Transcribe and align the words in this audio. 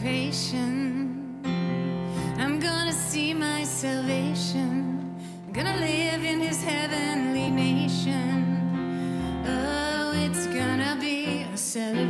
anticipation. 0.00 1.40
I'm 2.38 2.58
gonna 2.58 2.92
see 2.92 3.34
my 3.34 3.64
salvation. 3.64 5.14
I'm 5.46 5.52
gonna 5.52 5.76
live 5.76 6.24
in 6.24 6.40
his 6.40 6.62
heavenly 6.62 7.50
nation. 7.50 8.56
Oh, 9.46 10.12
it's 10.14 10.46
gonna 10.46 10.96
be 11.00 11.42
a 11.42 11.56
celebration. 11.56 12.09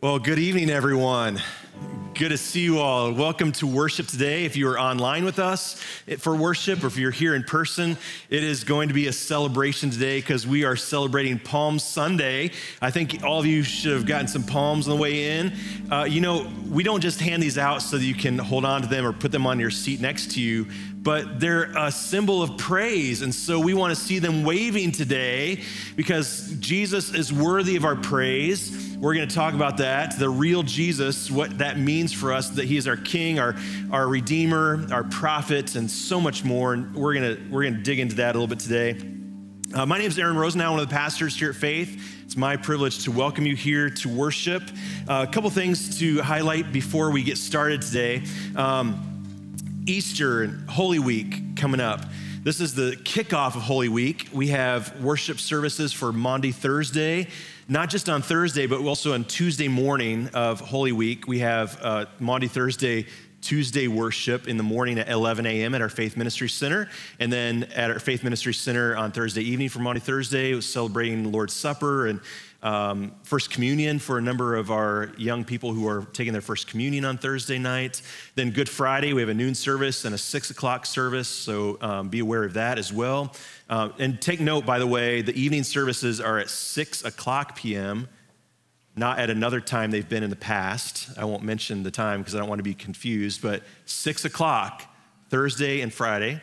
Well, 0.00 0.20
good 0.20 0.38
evening, 0.38 0.70
everyone. 0.70 1.42
Good 2.14 2.28
to 2.28 2.38
see 2.38 2.60
you 2.60 2.78
all. 2.78 3.12
Welcome 3.12 3.50
to 3.54 3.66
worship 3.66 4.06
today. 4.06 4.44
If 4.44 4.56
you 4.56 4.68
are 4.68 4.78
online 4.78 5.24
with 5.24 5.40
us 5.40 5.82
for 6.18 6.36
worship, 6.36 6.84
or 6.84 6.86
if 6.86 6.96
you're 6.96 7.10
here 7.10 7.34
in 7.34 7.42
person, 7.42 7.98
it 8.30 8.44
is 8.44 8.62
going 8.62 8.86
to 8.86 8.94
be 8.94 9.08
a 9.08 9.12
celebration 9.12 9.90
today 9.90 10.20
because 10.20 10.46
we 10.46 10.62
are 10.62 10.76
celebrating 10.76 11.40
Palm 11.40 11.80
Sunday. 11.80 12.52
I 12.80 12.92
think 12.92 13.24
all 13.24 13.40
of 13.40 13.46
you 13.46 13.64
should 13.64 13.90
have 13.90 14.06
gotten 14.06 14.28
some 14.28 14.44
palms 14.44 14.86
on 14.86 14.94
the 14.94 15.02
way 15.02 15.36
in. 15.36 15.52
Uh, 15.90 16.04
you 16.04 16.20
know, 16.20 16.48
we 16.70 16.84
don't 16.84 17.00
just 17.00 17.18
hand 17.18 17.42
these 17.42 17.58
out 17.58 17.82
so 17.82 17.98
that 17.98 18.04
you 18.04 18.14
can 18.14 18.38
hold 18.38 18.64
on 18.64 18.82
to 18.82 18.86
them 18.86 19.04
or 19.04 19.12
put 19.12 19.32
them 19.32 19.48
on 19.48 19.58
your 19.58 19.72
seat 19.72 20.00
next 20.00 20.30
to 20.34 20.40
you, 20.40 20.68
but 20.98 21.40
they're 21.40 21.76
a 21.76 21.90
symbol 21.90 22.40
of 22.40 22.56
praise. 22.56 23.22
And 23.22 23.34
so 23.34 23.58
we 23.58 23.74
want 23.74 23.96
to 23.96 24.00
see 24.00 24.20
them 24.20 24.44
waving 24.44 24.92
today 24.92 25.64
because 25.96 26.54
Jesus 26.60 27.12
is 27.12 27.32
worthy 27.32 27.74
of 27.74 27.84
our 27.84 27.96
praise. 27.96 28.87
We're 29.00 29.14
going 29.14 29.28
to 29.28 29.34
talk 29.34 29.54
about 29.54 29.76
that, 29.76 30.18
the 30.18 30.28
real 30.28 30.64
Jesus, 30.64 31.30
what 31.30 31.58
that 31.58 31.78
means 31.78 32.12
for 32.12 32.32
us, 32.32 32.50
that 32.50 32.64
he 32.64 32.76
is 32.76 32.88
our 32.88 32.96
king, 32.96 33.38
our, 33.38 33.54
our 33.92 34.08
redeemer, 34.08 34.88
our 34.90 35.04
prophet, 35.04 35.76
and 35.76 35.88
so 35.88 36.20
much 36.20 36.42
more. 36.42 36.72
And 36.72 36.92
we're 36.96 37.14
going 37.14 37.36
to, 37.36 37.42
we're 37.48 37.62
going 37.62 37.76
to 37.76 37.82
dig 37.82 38.00
into 38.00 38.16
that 38.16 38.34
a 38.34 38.38
little 38.38 38.48
bit 38.48 38.58
today. 38.58 39.00
Uh, 39.72 39.86
my 39.86 39.98
name 39.98 40.08
is 40.08 40.18
Aaron 40.18 40.36
Rosenau, 40.36 40.72
one 40.72 40.80
of 40.80 40.88
the 40.88 40.92
pastors 40.92 41.38
here 41.38 41.50
at 41.50 41.54
Faith. 41.54 42.24
It's 42.24 42.36
my 42.36 42.56
privilege 42.56 43.04
to 43.04 43.12
welcome 43.12 43.46
you 43.46 43.54
here 43.54 43.88
to 43.88 44.08
worship. 44.08 44.64
Uh, 45.06 45.24
a 45.28 45.32
couple 45.32 45.48
things 45.50 46.00
to 46.00 46.20
highlight 46.20 46.72
before 46.72 47.12
we 47.12 47.22
get 47.22 47.38
started 47.38 47.82
today. 47.82 48.24
Um, 48.56 49.84
Easter 49.86 50.42
and 50.42 50.68
Holy 50.68 50.98
Week 50.98 51.54
coming 51.54 51.80
up. 51.80 52.04
This 52.42 52.60
is 52.60 52.74
the 52.74 52.98
kickoff 53.04 53.54
of 53.54 53.62
Holy 53.62 53.88
Week. 53.88 54.28
We 54.32 54.48
have 54.48 55.00
worship 55.00 55.38
services 55.38 55.92
for 55.92 56.12
Maundy 56.12 56.50
Thursday, 56.50 57.28
not 57.68 57.90
just 57.90 58.08
on 58.08 58.22
Thursday, 58.22 58.66
but 58.66 58.80
also 58.80 59.12
on 59.12 59.24
Tuesday 59.24 59.68
morning 59.68 60.28
of 60.32 60.58
Holy 60.60 60.90
Week. 60.90 61.28
We 61.28 61.40
have 61.40 61.78
uh, 61.82 62.06
Maundy 62.18 62.48
Thursday 62.48 63.06
Tuesday 63.40 63.86
worship 63.86 64.48
in 64.48 64.56
the 64.56 64.62
morning 64.62 64.98
at 64.98 65.08
11 65.08 65.46
a.m. 65.46 65.74
at 65.74 65.80
our 65.80 65.88
Faith 65.88 66.16
Ministry 66.16 66.48
Center. 66.48 66.88
And 67.20 67.32
then 67.32 67.64
at 67.74 67.90
our 67.90 68.00
Faith 68.00 68.24
Ministry 68.24 68.52
Center 68.52 68.96
on 68.96 69.12
Thursday 69.12 69.42
evening 69.42 69.68
for 69.68 69.78
Maundy 69.78 70.00
Thursday, 70.00 70.58
celebrating 70.60 71.22
the 71.22 71.28
Lord's 71.28 71.52
Supper 71.52 72.08
and 72.08 72.20
um, 72.62 73.12
First 73.22 73.50
Communion 73.50 73.98
for 73.98 74.18
a 74.18 74.22
number 74.22 74.56
of 74.56 74.70
our 74.70 75.12
young 75.16 75.44
people 75.44 75.72
who 75.72 75.86
are 75.86 76.06
taking 76.12 76.32
their 76.32 76.42
First 76.42 76.66
Communion 76.66 77.04
on 77.04 77.16
Thursday 77.16 77.58
night. 77.58 78.02
Then 78.34 78.50
Good 78.50 78.68
Friday, 78.68 79.12
we 79.12 79.20
have 79.20 79.28
a 79.28 79.34
noon 79.34 79.54
service 79.54 80.04
and 80.04 80.14
a 80.14 80.18
six 80.18 80.50
o'clock 80.50 80.84
service, 80.84 81.28
so 81.28 81.78
um, 81.80 82.08
be 82.08 82.18
aware 82.18 82.42
of 82.42 82.54
that 82.54 82.78
as 82.78 82.92
well. 82.92 83.34
Uh, 83.70 83.90
and 83.98 84.20
take 84.20 84.40
note, 84.40 84.66
by 84.66 84.78
the 84.78 84.86
way, 84.86 85.22
the 85.22 85.38
evening 85.38 85.62
services 85.62 86.20
are 86.20 86.38
at 86.38 86.48
6 86.48 87.04
o'clock 87.04 87.54
p.m., 87.54 88.08
not 88.96 89.20
at 89.20 89.30
another 89.30 89.60
time 89.60 89.92
they've 89.92 90.08
been 90.08 90.24
in 90.24 90.30
the 90.30 90.36
past. 90.36 91.10
I 91.16 91.24
won't 91.24 91.44
mention 91.44 91.84
the 91.84 91.90
time 91.90 92.20
because 92.20 92.34
I 92.34 92.38
don't 92.38 92.48
want 92.48 92.58
to 92.58 92.64
be 92.64 92.74
confused, 92.74 93.42
but 93.42 93.62
6 93.84 94.24
o'clock, 94.24 94.82
Thursday 95.28 95.82
and 95.82 95.92
Friday. 95.92 96.40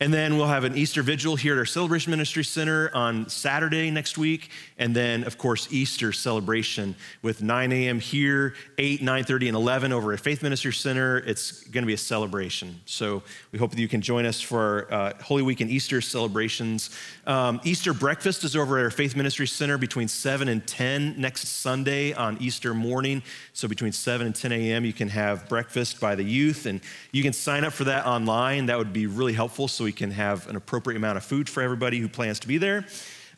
And 0.00 0.12
then 0.12 0.36
we'll 0.36 0.48
have 0.48 0.64
an 0.64 0.76
Easter 0.76 1.02
vigil 1.02 1.36
here 1.36 1.54
at 1.54 1.58
our 1.58 1.64
Celebration 1.64 2.10
Ministry 2.10 2.44
Center 2.44 2.90
on 2.94 3.28
Saturday 3.28 3.90
next 3.90 4.18
week. 4.18 4.50
And 4.76 4.94
then, 4.94 5.24
of 5.24 5.38
course, 5.38 5.68
Easter 5.70 6.12
celebration 6.12 6.96
with 7.22 7.42
9 7.42 7.72
a.m. 7.72 8.00
here, 8.00 8.54
8, 8.78 9.00
9.30, 9.00 9.48
and 9.48 9.56
11 9.56 9.92
over 9.92 10.12
at 10.12 10.20
Faith 10.20 10.42
Ministry 10.42 10.72
Center. 10.72 11.18
It's 11.18 11.62
going 11.64 11.82
to 11.82 11.86
be 11.86 11.94
a 11.94 11.98
celebration. 11.98 12.80
So 12.86 13.22
we 13.52 13.58
hope 13.58 13.70
that 13.70 13.78
you 13.78 13.88
can 13.88 14.00
join 14.00 14.26
us 14.26 14.40
for 14.40 14.88
our 14.90 14.92
uh, 14.92 15.22
Holy 15.22 15.42
Week 15.42 15.60
and 15.60 15.70
Easter 15.70 16.00
celebrations. 16.00 16.90
Um, 17.26 17.60
Easter 17.64 17.94
breakfast 17.94 18.42
is 18.42 18.56
over 18.56 18.78
at 18.78 18.84
our 18.84 18.90
Faith 18.90 19.14
Ministry 19.14 19.46
Center 19.46 19.78
between 19.78 20.08
7 20.08 20.48
and 20.48 20.66
10 20.66 21.20
next 21.20 21.46
Sunday 21.46 22.12
on 22.12 22.36
Easter 22.40 22.74
morning. 22.74 23.22
So 23.52 23.68
between 23.68 23.92
7 23.92 24.26
and 24.26 24.34
10 24.34 24.50
a.m., 24.52 24.84
you 24.84 24.92
can 24.92 25.08
have 25.08 25.48
breakfast 25.48 26.00
by 26.00 26.16
the 26.16 26.24
youth. 26.24 26.66
And 26.66 26.80
you 27.12 27.22
can 27.22 27.32
sign 27.32 27.64
up 27.64 27.72
for 27.72 27.84
that 27.84 28.06
online. 28.06 28.66
That 28.66 28.78
would 28.78 28.92
be 28.92 29.06
really 29.06 29.32
helpful. 29.32 29.68
So 29.68 29.83
we 29.84 29.92
can 29.92 30.10
have 30.10 30.48
an 30.48 30.56
appropriate 30.56 30.96
amount 30.96 31.18
of 31.18 31.24
food 31.24 31.48
for 31.48 31.62
everybody 31.62 32.00
who 32.00 32.08
plans 32.08 32.40
to 32.40 32.48
be 32.48 32.58
there. 32.58 32.84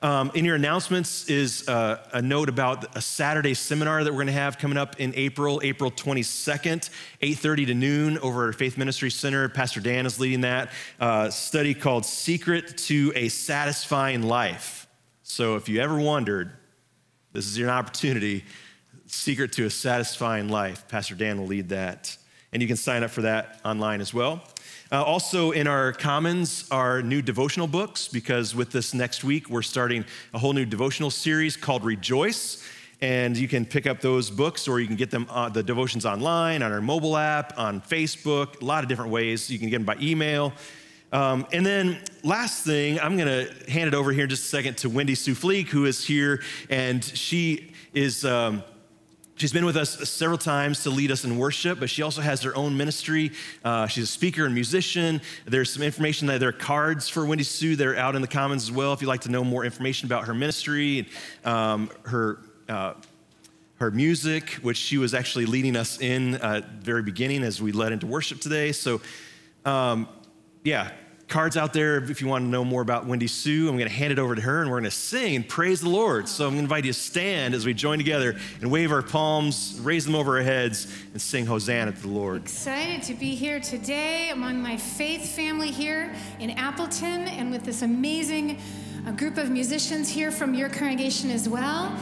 Um, 0.03 0.31
in 0.35 0.45
your 0.45 0.57
announcements 0.57 1.29
is 1.29 1.67
uh, 1.69 2.07
a 2.13 2.21
note 2.21 2.49
about 2.49 2.97
a 2.97 3.01
Saturday 3.01 3.55
seminar 3.55 4.05
that 4.05 4.13
we're 4.13 4.19
going 4.19 4.27
to 4.27 4.33
have 4.35 4.59
coming 4.59 4.77
up 4.77 5.01
in 5.01 5.13
April, 5.17 5.61
April 5.65 5.91
22nd, 5.91 6.91
8:30 7.23 7.67
to 7.67 7.75
noon 7.75 8.19
over 8.19 8.49
at 8.49 8.55
Faith 8.55 8.77
Ministry 8.77 9.11
Center. 9.11 9.49
Pastor 9.49 9.81
Dan 9.81 10.07
is 10.07 10.21
leading 10.21 10.43
that 10.43 10.71
uh, 11.01 11.31
study 11.31 11.75
called 11.75 12.05
"Secret 12.05 12.77
to 12.79 13.13
a 13.17 13.29
Satisfying 13.29 14.23
Life." 14.23 14.87
So, 15.23 15.57
if 15.57 15.69
you 15.69 15.81
ever 15.81 15.99
wondered, 15.99 16.53
this 17.33 17.47
is 17.47 17.59
your 17.59 17.71
opportunity. 17.71 18.45
Secret 19.07 19.53
to 19.53 19.65
a 19.65 19.71
Satisfying 19.71 20.49
Life. 20.51 20.87
Pastor 20.89 21.15
Dan 21.15 21.39
will 21.39 21.47
lead 21.47 21.71
that, 21.71 22.17
and 22.53 22.61
you 22.61 22.69
can 22.69 22.77
sign 22.77 23.03
up 23.03 23.11
for 23.11 23.23
that 23.23 23.61
online 23.65 24.03
as 24.03 24.13
well. 24.13 24.43
Uh, 24.93 25.03
also, 25.03 25.51
in 25.51 25.67
our 25.67 25.93
commons 25.93 26.69
are 26.71 27.03
new 27.03 27.21
devotional 27.21 27.67
books 27.67 28.07
because 28.07 28.55
with 28.55 28.71
this 28.71 28.95
next 28.95 29.25
week, 29.25 29.51
we're 29.51 29.63
starting 29.63 30.05
a 30.33 30.39
whole 30.39 30.53
new 30.53 30.65
devotional 30.65 31.11
series 31.11 31.57
called 31.57 31.85
Rejoice. 31.85 32.63
And 33.01 33.37
you 33.37 33.49
can 33.49 33.67
pick 33.67 33.87
up 33.87 34.01
those 34.01 34.31
books 34.31 34.69
or 34.69 34.79
you 34.79 34.87
can 34.87 34.95
get 34.95 35.11
them, 35.11 35.27
uh, 35.29 35.49
the 35.49 35.63
devotions 35.63 36.07
online, 36.07 36.63
on 36.63 36.71
our 36.71 36.81
mobile 36.81 37.17
app, 37.17 37.59
on 37.59 37.81
Facebook, 37.81 38.63
a 38.63 38.65
lot 38.65 38.85
of 38.85 38.89
different 38.89 39.11
ways. 39.11 39.51
You 39.51 39.59
can 39.59 39.71
get 39.71 39.79
them 39.79 39.85
by 39.87 39.97
email. 40.01 40.53
Um, 41.13 41.47
and 41.53 41.67
then, 41.67 41.99
last 42.23 42.65
thing, 42.65 43.01
I'm 43.01 43.17
going 43.17 43.29
to 43.29 43.71
hand 43.71 43.89
it 43.89 43.95
over 43.95 44.13
here 44.13 44.25
in 44.25 44.31
just 44.31 44.45
a 44.45 44.49
second 44.49 44.79
to 44.79 44.89
Wendy 44.89 45.15
Sufleek, 45.15 45.69
who 45.69 45.85
is 45.85 46.05
here, 46.05 46.43
and 46.71 47.05
she 47.05 47.73
is. 47.93 48.25
Um, 48.25 48.63
She's 49.39 49.53
been 49.53 49.67
with 49.67 49.77
us 49.77 50.09
several 50.09 50.39
times 50.39 50.83
to 50.85 50.91
lead 50.91 51.11
us 51.11 51.25
in 51.25 51.37
worship, 51.37 51.79
but 51.79 51.91
she 51.91 52.01
also 52.01 52.23
has 52.23 52.41
her 52.43 52.57
own 52.57 52.75
ministry. 52.75 53.33
Uh, 53.63 53.87
she's 53.87 54.05
a 54.05 54.07
speaker 54.07 54.47
and 54.47 54.55
musician. 54.55 55.21
There's 55.45 55.71
some 55.71 55.83
information 55.83 56.27
that 56.29 56.41
there 56.41 56.49
are 56.49 56.53
cards 56.53 57.07
for 57.11 57.27
Wendy 57.27 57.45
Sue 57.45 57.77
that 57.77 57.87
are 57.87 57.97
out 57.97 58.17
in 58.17 58.23
the 58.23 58.29
Commons 58.29 58.63
as 58.63 58.73
well 58.73 58.95
if 58.95 59.03
you'd 59.03 59.09
like 59.09 59.21
to 59.23 59.31
know 59.31 59.45
more 59.45 59.67
information 59.67 60.07
about 60.07 60.27
her 60.27 60.35
ministry, 60.35 61.09
um, 61.45 61.91
her. 62.05 62.39
Uh, 62.69 62.95
her 63.79 63.91
music, 63.91 64.53
which 64.63 64.79
she 64.79 64.97
was 64.97 65.13
actually 65.13 65.45
leading 65.45 65.77
us 65.77 66.01
in 66.01 66.37
uh, 66.37 66.63
very 66.81 67.03
beginning 67.03 67.43
as 67.43 67.61
we 67.61 67.73
led 67.73 67.93
into 67.93 68.07
worship 68.07 68.41
today. 68.41 68.73
So, 68.73 69.03
um, 69.67 70.09
yeah, 70.65 70.93
cards 71.29 71.57
out 71.57 71.73
there 71.73 71.97
if 71.97 72.21
you 72.21 72.29
want 72.29 72.45
to 72.45 72.49
know 72.49 72.65
more 72.65 72.83
about 72.83 73.07
Wendy 73.07 73.27
Sue. 73.27 73.69
I'm 73.69 73.77
going 73.77 73.89
to 73.89 73.95
hand 73.95 74.13
it 74.13 74.19
over 74.19 74.35
to 74.35 74.41
her 74.43 74.63
and 74.63 74.71
we're 74.71 74.79
going 74.79 74.85
to 74.85 74.97
sing 74.97 75.37
and 75.37 75.49
praise 75.49 75.81
the 75.81 75.89
Lord. 75.89 76.29
So 76.29 76.45
I'm 76.45 76.51
going 76.51 76.59
to 76.59 76.65
invite 76.65 76.85
you 76.85 76.93
to 76.93 76.99
stand 76.99 77.55
as 77.55 77.67
we 77.67 77.75
join 77.75 77.99
together 77.99 78.37
and 78.61 78.71
wave 78.71 78.93
our 78.93 79.03
palms, 79.03 79.79
raise 79.83 80.05
them 80.05 80.15
over 80.15 80.39
our 80.39 80.45
heads, 80.45 80.87
and 81.13 81.21
sing 81.21 81.47
Hosanna 81.47 81.93
to 81.93 82.01
the 82.01 82.09
Lord. 82.09 82.43
Excited 82.43 83.03
to 83.05 83.15
be 83.15 83.35
here 83.35 83.59
today 83.59 84.31
among 84.31 84.63
my 84.63 84.77
faith 84.77 85.35
family 85.35 85.71
here 85.71 86.15
in 86.39 86.51
Appleton 86.51 87.27
and 87.29 87.51
with 87.51 87.65
this 87.65 87.83
amazing 87.83 88.61
uh, 89.07 89.11
group 89.13 89.37
of 89.37 89.51
musicians 89.51 90.09
here 90.09 90.31
from 90.31 90.55
your 90.55 90.69
congregation 90.69 91.31
as 91.31 91.49
well. 91.49 91.95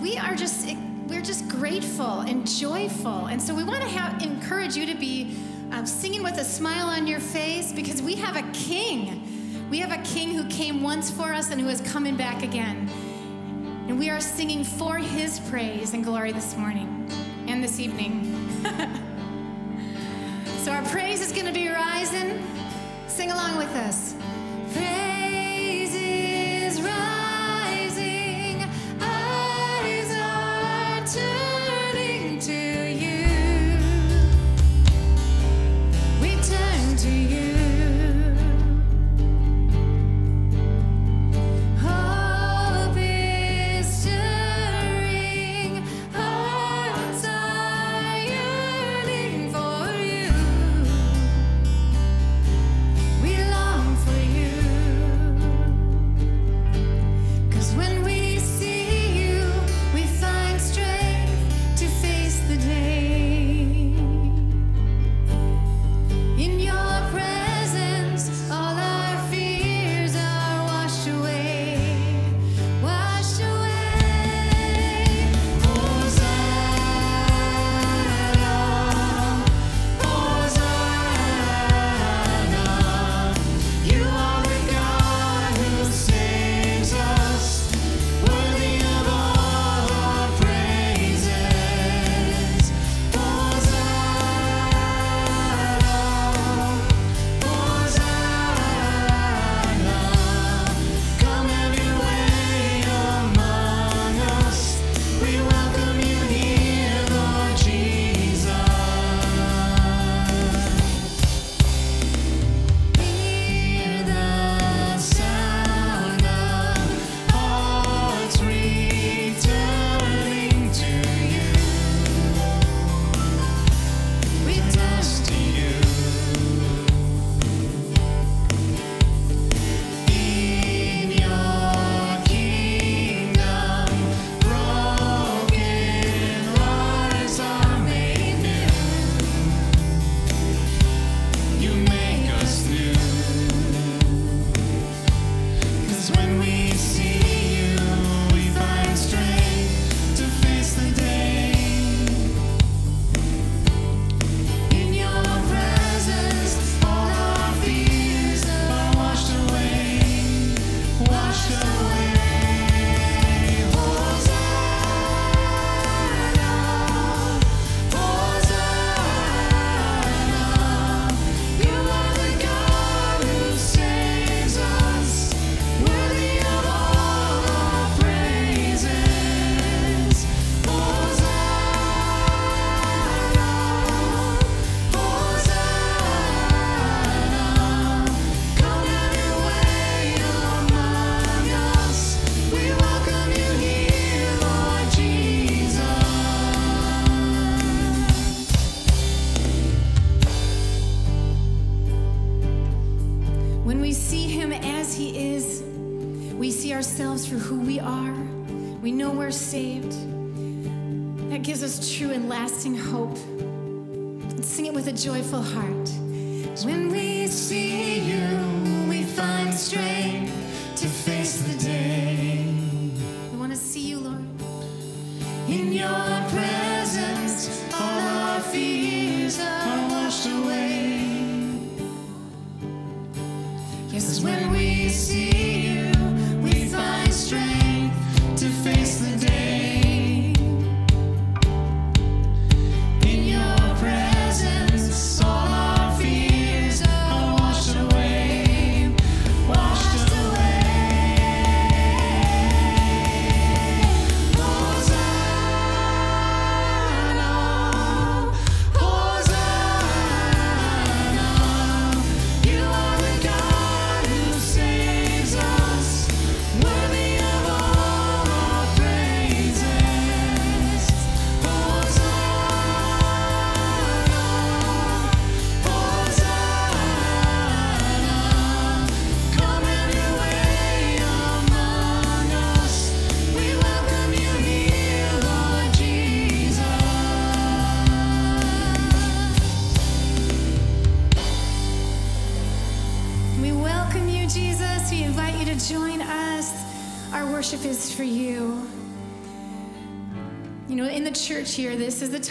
We 0.00 0.16
are 0.16 0.34
just 0.34 0.66
we're 1.08 1.22
just 1.22 1.48
grateful 1.48 2.20
and 2.20 2.46
joyful. 2.46 3.26
And 3.26 3.40
so 3.40 3.54
we 3.54 3.62
want 3.62 3.82
to 3.82 3.88
have, 3.88 4.20
encourage 4.22 4.76
you 4.76 4.86
to 4.86 4.94
be 4.94 5.36
um, 5.72 5.86
singing 5.86 6.22
with 6.22 6.38
a 6.38 6.44
smile 6.44 6.86
on 6.86 7.06
your 7.06 7.20
face 7.20 7.72
because 7.72 8.00
we 8.02 8.14
have 8.16 8.36
a 8.36 8.42
king. 8.52 9.22
We 9.70 9.78
have 9.78 9.92
a 9.92 10.02
king 10.02 10.34
who 10.34 10.44
came 10.48 10.82
once 10.82 11.10
for 11.10 11.32
us 11.32 11.50
and 11.50 11.60
who 11.60 11.68
is 11.68 11.80
coming 11.80 12.16
back 12.16 12.42
again. 12.42 12.88
And 13.88 13.98
we 13.98 14.10
are 14.10 14.20
singing 14.20 14.64
for 14.64 14.96
his 14.98 15.40
praise 15.50 15.94
and 15.94 16.04
glory 16.04 16.32
this 16.32 16.56
morning 16.56 17.08
and 17.46 17.62
this 17.62 17.78
evening. 17.78 18.24
so 20.58 20.72
our 20.72 20.82
praise 20.84 21.20
is 21.20 21.32
going 21.32 21.46
to 21.46 21.52
be 21.52 21.68
rising. 21.68 22.42
Sing 23.06 23.30
along 23.30 23.56
with 23.56 23.74
us. 23.76 24.14
Praise 24.72 25.35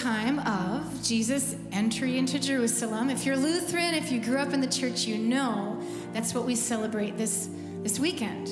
time 0.05 0.37
of 0.41 1.01
Jesus' 1.01 1.55
entry 1.71 2.19
into 2.19 2.37
Jerusalem. 2.37 3.09
If 3.09 3.25
you're 3.25 3.35
Lutheran, 3.35 3.95
if 3.95 4.11
you 4.11 4.21
grew 4.21 4.37
up 4.37 4.53
in 4.53 4.61
the 4.61 4.67
church, 4.67 5.05
you 5.05 5.17
know 5.17 5.81
that's 6.13 6.31
what 6.31 6.45
we 6.45 6.55
celebrate 6.55 7.17
this, 7.17 7.49
this 7.81 7.99
weekend. 7.99 8.49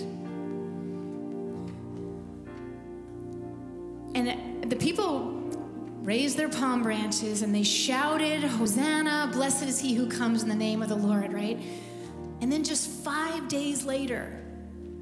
And 4.16 4.68
the 4.68 4.76
people 4.76 5.30
raised 6.02 6.38
their 6.38 6.50
palm 6.50 6.82
branches 6.82 7.44
and 7.44 7.54
they 7.54 7.62
shouted, 7.62 8.44
Hosanna, 8.44 9.30
blessed 9.32 9.66
is 9.66 9.80
he 9.80 9.94
who 9.94 10.10
comes 10.10 10.42
in 10.42 10.50
the 10.50 10.56
name 10.56 10.82
of 10.82 10.90
the 10.90 10.96
Lord, 10.96 11.32
right? 11.32 11.60
And 12.42 12.52
then 12.52 12.64
just 12.64 12.90
five 12.90 13.48
days 13.48 13.86
later, 13.86 14.44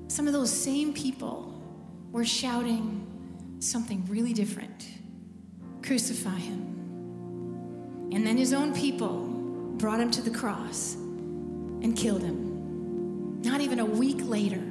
some 0.09 0.27
of 0.27 0.33
those 0.33 0.51
same 0.51 0.93
people 0.93 1.63
were 2.11 2.25
shouting 2.25 3.07
something 3.61 4.05
really 4.09 4.33
different 4.33 5.00
crucify 5.81 6.37
him. 6.37 6.61
And 8.13 8.25
then 8.25 8.37
his 8.37 8.53
own 8.53 8.73
people 8.73 9.27
brought 9.77 9.99
him 9.99 10.11
to 10.11 10.21
the 10.21 10.31
cross 10.31 10.95
and 10.95 11.95
killed 11.95 12.21
him. 12.21 13.41
Not 13.41 13.61
even 13.61 13.79
a 13.79 13.85
week 13.85 14.19
later. 14.21 14.61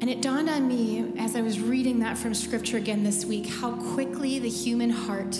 And 0.00 0.08
it 0.08 0.22
dawned 0.22 0.48
on 0.48 0.68
me 0.68 1.12
as 1.18 1.34
I 1.34 1.40
was 1.40 1.60
reading 1.60 1.98
that 2.00 2.16
from 2.16 2.34
scripture 2.34 2.76
again 2.76 3.02
this 3.02 3.24
week 3.24 3.46
how 3.46 3.72
quickly 3.94 4.38
the 4.38 4.48
human 4.48 4.90
heart 4.90 5.32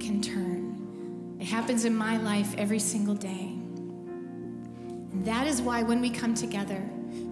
can 0.00 0.20
turn. 0.22 1.36
It 1.40 1.46
happens 1.46 1.84
in 1.84 1.94
my 1.94 2.16
life 2.18 2.54
every 2.56 2.78
single 2.78 3.14
day. 3.14 3.52
And 5.12 5.24
that 5.24 5.46
is 5.46 5.60
why 5.60 5.82
when 5.82 6.00
we 6.00 6.10
come 6.10 6.34
together, 6.34 6.82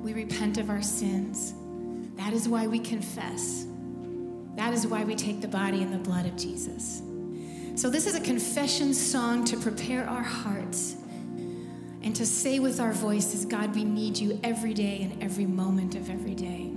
we 0.02 0.12
repent 0.12 0.58
of 0.58 0.70
our 0.70 0.82
sins. 0.82 1.54
That 2.16 2.32
is 2.32 2.48
why 2.48 2.66
we 2.66 2.78
confess. 2.78 3.66
That 4.56 4.72
is 4.72 4.86
why 4.86 5.04
we 5.04 5.14
take 5.14 5.40
the 5.40 5.48
body 5.48 5.82
and 5.82 5.92
the 5.92 5.98
blood 5.98 6.26
of 6.26 6.36
Jesus. 6.36 7.02
So, 7.74 7.90
this 7.90 8.06
is 8.06 8.14
a 8.14 8.20
confession 8.20 8.94
song 8.94 9.44
to 9.46 9.56
prepare 9.56 10.08
our 10.08 10.22
hearts 10.22 10.96
and 12.02 12.14
to 12.14 12.24
say 12.24 12.60
with 12.60 12.78
our 12.78 12.92
voices, 12.92 13.44
God, 13.44 13.74
we 13.74 13.82
need 13.82 14.16
you 14.16 14.38
every 14.44 14.74
day 14.74 15.02
and 15.02 15.22
every 15.22 15.46
moment 15.46 15.96
of 15.96 16.08
every 16.08 16.34
day. 16.34 16.70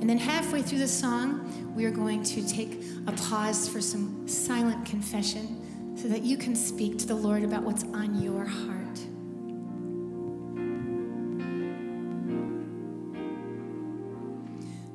And 0.00 0.08
then, 0.08 0.18
halfway 0.18 0.62
through 0.62 0.78
the 0.78 0.88
song, 0.88 1.72
we 1.74 1.84
are 1.84 1.90
going 1.90 2.22
to 2.22 2.46
take 2.46 2.82
a 3.06 3.12
pause 3.12 3.68
for 3.68 3.80
some 3.80 4.28
silent 4.28 4.86
confession 4.86 5.96
so 5.96 6.08
that 6.08 6.22
you 6.22 6.36
can 6.36 6.54
speak 6.54 6.98
to 6.98 7.06
the 7.06 7.14
Lord 7.14 7.42
about 7.42 7.62
what's 7.62 7.84
on 7.84 8.20
your 8.20 8.44
heart. 8.44 8.84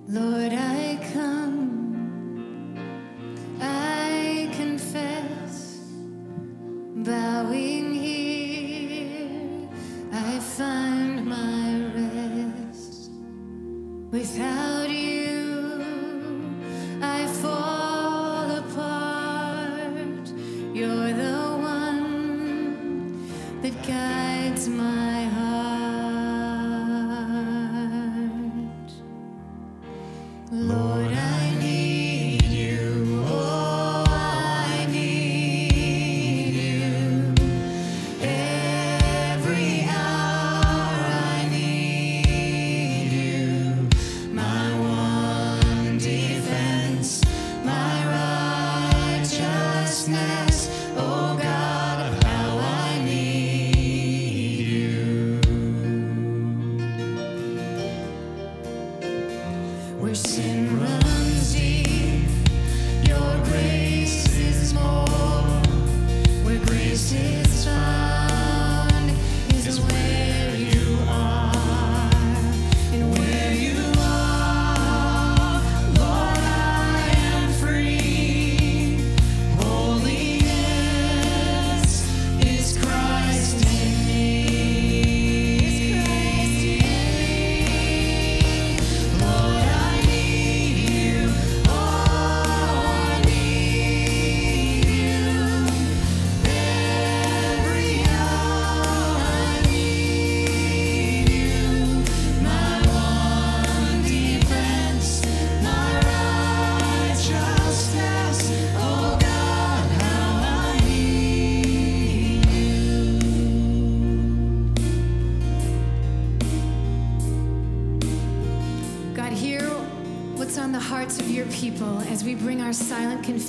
Lord, 0.07 0.53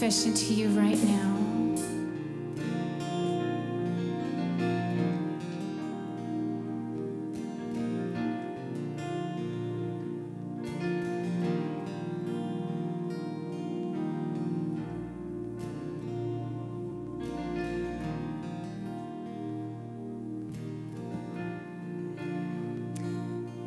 confession 0.00 0.32
to 0.32 0.54
you 0.54 0.66
right 0.68 0.96
now. 1.04 1.36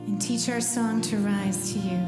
And 0.07 0.19
teach 0.19 0.49
our 0.49 0.59
song 0.59 0.99
to 1.01 1.17
rise 1.17 1.73
to 1.73 1.79
you. 1.79 2.02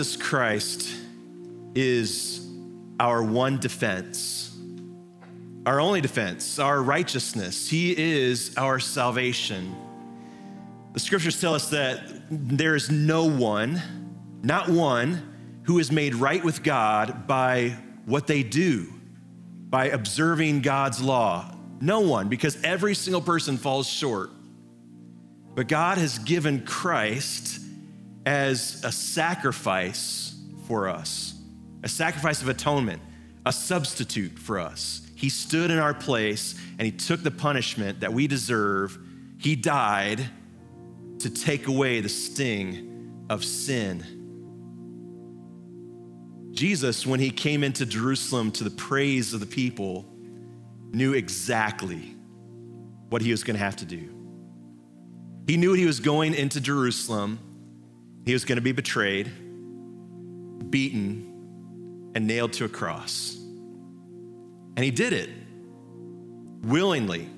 Jesus 0.00 0.16
Christ 0.16 0.94
is 1.74 2.48
our 2.98 3.22
one 3.22 3.58
defense, 3.60 4.56
our 5.66 5.78
only 5.78 6.00
defense, 6.00 6.58
our 6.58 6.80
righteousness. 6.80 7.68
He 7.68 7.94
is 7.94 8.56
our 8.56 8.80
salvation. 8.80 9.76
The 10.94 11.00
scriptures 11.00 11.38
tell 11.38 11.54
us 11.54 11.68
that 11.68 12.00
there 12.30 12.74
is 12.74 12.90
no 12.90 13.26
one, 13.26 13.82
not 14.42 14.70
one, 14.70 15.60
who 15.64 15.78
is 15.78 15.92
made 15.92 16.14
right 16.14 16.42
with 16.42 16.62
God 16.62 17.26
by 17.26 17.76
what 18.06 18.26
they 18.26 18.42
do, 18.42 18.90
by 19.68 19.88
observing 19.88 20.62
God's 20.62 21.02
law. 21.02 21.54
No 21.82 22.00
one, 22.00 22.30
because 22.30 22.56
every 22.64 22.94
single 22.94 23.20
person 23.20 23.58
falls 23.58 23.86
short. 23.86 24.30
But 25.54 25.68
God 25.68 25.98
has 25.98 26.18
given 26.18 26.64
Christ 26.64 27.60
as 28.26 28.82
a 28.84 28.92
sacrifice 28.92 30.38
for 30.66 30.88
us, 30.88 31.34
a 31.82 31.88
sacrifice 31.88 32.42
of 32.42 32.48
atonement, 32.48 33.00
a 33.46 33.52
substitute 33.52 34.38
for 34.38 34.58
us. 34.58 35.02
He 35.14 35.28
stood 35.28 35.70
in 35.70 35.78
our 35.78 35.94
place 35.94 36.54
and 36.78 36.82
he 36.82 36.92
took 36.92 37.22
the 37.22 37.30
punishment 37.30 38.00
that 38.00 38.12
we 38.12 38.26
deserve. 38.26 38.98
He 39.38 39.56
died 39.56 40.24
to 41.20 41.30
take 41.30 41.66
away 41.66 42.00
the 42.00 42.08
sting 42.08 43.26
of 43.28 43.44
sin. 43.44 44.04
Jesus, 46.52 47.06
when 47.06 47.20
he 47.20 47.30
came 47.30 47.62
into 47.62 47.86
Jerusalem 47.86 48.50
to 48.52 48.64
the 48.64 48.70
praise 48.70 49.32
of 49.32 49.40
the 49.40 49.46
people, 49.46 50.04
knew 50.92 51.14
exactly 51.14 52.16
what 53.08 53.22
he 53.22 53.30
was 53.30 53.44
going 53.44 53.56
to 53.56 53.62
have 53.62 53.76
to 53.76 53.84
do. 53.84 54.14
He 55.46 55.56
knew 55.56 55.72
he 55.72 55.86
was 55.86 56.00
going 56.00 56.34
into 56.34 56.60
Jerusalem, 56.60 57.38
he 58.24 58.32
was 58.32 58.44
going 58.44 58.56
to 58.56 58.62
be 58.62 58.72
betrayed, 58.72 59.30
beaten, 60.70 62.10
and 62.14 62.26
nailed 62.26 62.52
to 62.54 62.64
a 62.64 62.68
cross. 62.68 63.36
And 64.76 64.84
he 64.84 64.90
did 64.90 65.12
it 65.12 65.30
willingly. 66.62 67.28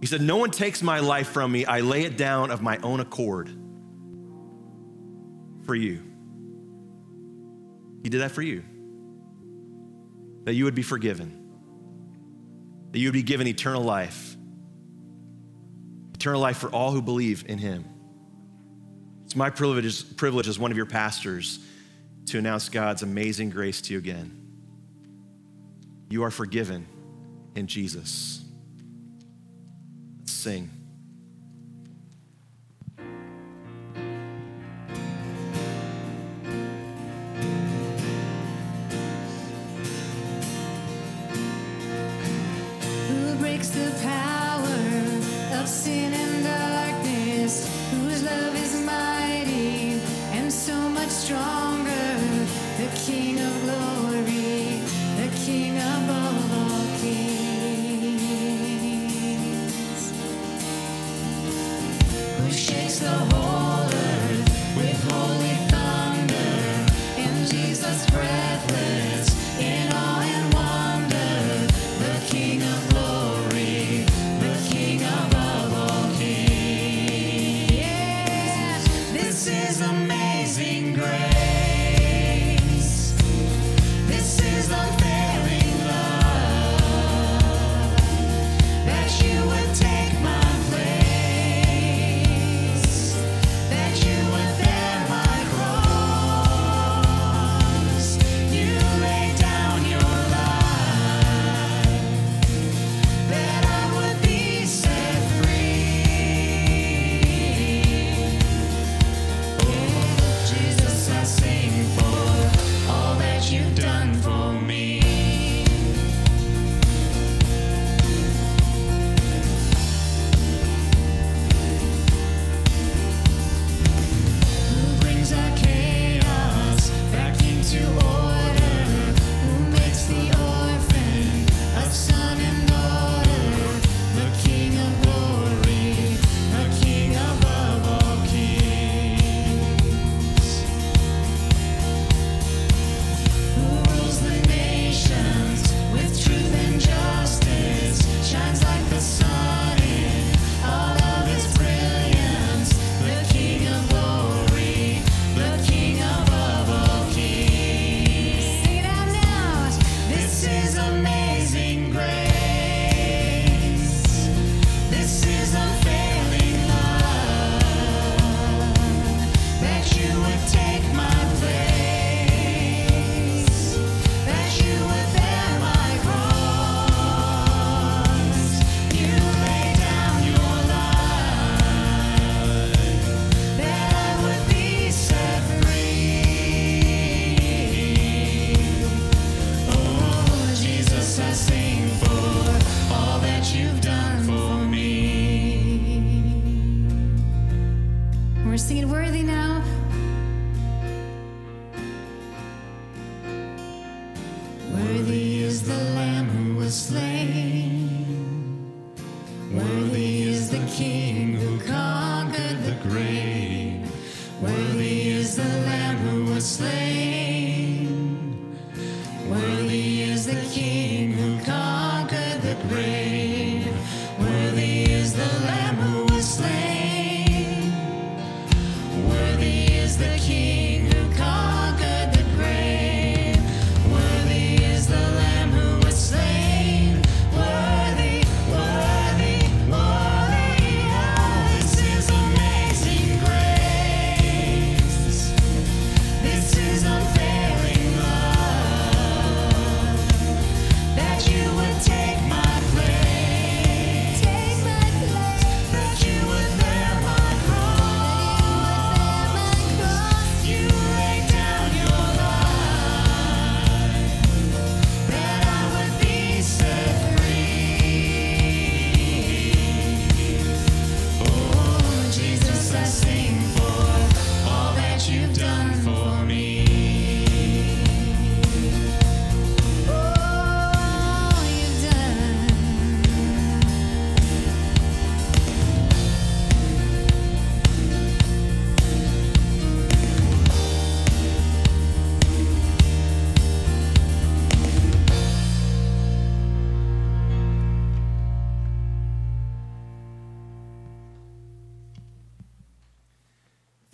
He 0.00 0.06
said, 0.06 0.20
No 0.20 0.36
one 0.36 0.50
takes 0.50 0.82
my 0.82 1.00
life 1.00 1.28
from 1.28 1.52
me, 1.52 1.64
I 1.64 1.80
lay 1.80 2.04
it 2.04 2.16
down 2.16 2.50
of 2.50 2.62
my 2.62 2.78
own 2.78 3.00
accord 3.00 3.50
for 5.64 5.74
you. 5.74 6.02
He 8.02 8.08
did 8.08 8.20
that 8.20 8.30
for 8.30 8.42
you. 8.42 8.62
That 10.44 10.54
you 10.54 10.64
would 10.64 10.76
be 10.76 10.82
forgiven, 10.82 11.42
that 12.92 13.00
you 13.00 13.08
would 13.08 13.14
be 13.14 13.24
given 13.24 13.48
eternal 13.48 13.82
life, 13.82 14.36
eternal 16.14 16.40
life 16.40 16.58
for 16.58 16.68
all 16.68 16.92
who 16.92 17.02
believe 17.02 17.44
in 17.48 17.58
him. 17.58 17.84
It's 19.36 19.38
my 19.38 19.50
privilege, 19.50 20.16
privilege 20.16 20.48
as 20.48 20.58
one 20.58 20.70
of 20.70 20.78
your 20.78 20.86
pastors 20.86 21.58
to 22.28 22.38
announce 22.38 22.70
God's 22.70 23.02
amazing 23.02 23.50
grace 23.50 23.82
to 23.82 23.92
you 23.92 23.98
again. 23.98 24.34
You 26.08 26.22
are 26.22 26.30
forgiven 26.30 26.86
in 27.54 27.66
Jesus. 27.66 28.42
Let's 30.20 30.32
sing. 30.32 30.70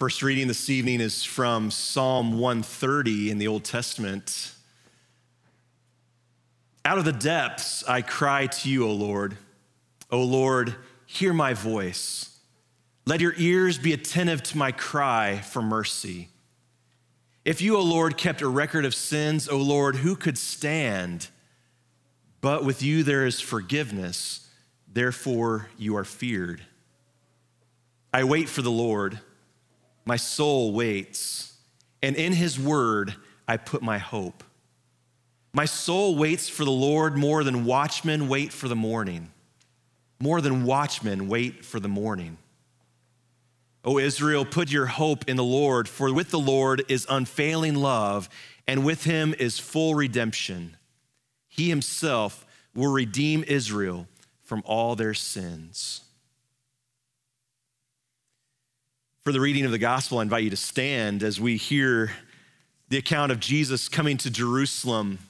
First 0.02 0.24
reading 0.24 0.48
this 0.48 0.68
evening 0.68 1.00
is 1.00 1.22
from 1.22 1.70
Psalm 1.70 2.40
130 2.40 3.30
in 3.30 3.38
the 3.38 3.46
Old 3.46 3.62
Testament. 3.62 4.50
Out 6.84 6.98
of 6.98 7.04
the 7.04 7.12
depths 7.12 7.84
I 7.86 8.02
cry 8.02 8.48
to 8.48 8.68
you, 8.68 8.84
O 8.84 8.90
Lord. 8.90 9.36
O 10.10 10.24
Lord, 10.24 10.74
hear 11.06 11.32
my 11.32 11.54
voice. 11.54 12.36
Let 13.06 13.20
your 13.20 13.34
ears 13.36 13.78
be 13.78 13.92
attentive 13.92 14.42
to 14.42 14.58
my 14.58 14.72
cry 14.72 15.38
for 15.38 15.62
mercy. 15.62 16.30
If 17.44 17.62
you, 17.62 17.76
O 17.76 17.80
Lord, 17.80 18.16
kept 18.16 18.42
a 18.42 18.48
record 18.48 18.84
of 18.84 18.96
sins, 18.96 19.48
O 19.48 19.56
Lord, 19.56 19.94
who 19.94 20.16
could 20.16 20.36
stand? 20.36 21.28
But 22.40 22.64
with 22.64 22.82
you 22.82 23.04
there 23.04 23.24
is 23.24 23.40
forgiveness, 23.40 24.48
therefore 24.92 25.68
you 25.78 25.96
are 25.96 26.04
feared. 26.04 26.62
I 28.12 28.24
wait 28.24 28.48
for 28.48 28.62
the 28.62 28.68
Lord. 28.72 29.20
My 30.04 30.16
soul 30.16 30.72
waits, 30.72 31.54
and 32.02 32.16
in 32.16 32.32
his 32.32 32.58
word 32.58 33.14
I 33.46 33.56
put 33.56 33.82
my 33.82 33.98
hope. 33.98 34.42
My 35.54 35.64
soul 35.64 36.16
waits 36.16 36.48
for 36.48 36.64
the 36.64 36.70
Lord 36.70 37.16
more 37.16 37.44
than 37.44 37.64
watchmen 37.64 38.28
wait 38.28 38.52
for 38.52 38.68
the 38.68 38.76
morning. 38.76 39.30
More 40.18 40.40
than 40.40 40.64
watchmen 40.64 41.28
wait 41.28 41.64
for 41.64 41.78
the 41.78 41.88
morning. 41.88 42.38
O 43.84 43.98
Israel, 43.98 44.44
put 44.44 44.70
your 44.70 44.86
hope 44.86 45.28
in 45.28 45.36
the 45.36 45.44
Lord, 45.44 45.88
for 45.88 46.12
with 46.12 46.30
the 46.30 46.38
Lord 46.38 46.84
is 46.88 47.06
unfailing 47.08 47.74
love, 47.74 48.28
and 48.66 48.84
with 48.84 49.04
him 49.04 49.34
is 49.38 49.58
full 49.58 49.94
redemption. 49.94 50.76
He 51.48 51.68
himself 51.68 52.46
will 52.74 52.92
redeem 52.92 53.44
Israel 53.46 54.06
from 54.42 54.62
all 54.64 54.94
their 54.94 55.14
sins. 55.14 56.02
For 59.24 59.30
the 59.30 59.40
reading 59.40 59.64
of 59.64 59.70
the 59.70 59.78
gospel, 59.78 60.18
I 60.18 60.22
invite 60.22 60.42
you 60.42 60.50
to 60.50 60.56
stand 60.56 61.22
as 61.22 61.40
we 61.40 61.56
hear 61.56 62.10
the 62.88 62.98
account 62.98 63.30
of 63.30 63.38
Jesus 63.38 63.88
coming 63.88 64.16
to 64.16 64.30
Jerusalem 64.32 65.20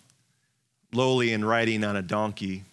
lowly 0.94 1.34
and 1.34 1.46
riding 1.46 1.84
on 1.84 1.94
a 1.94 2.00
donkey. 2.00 2.64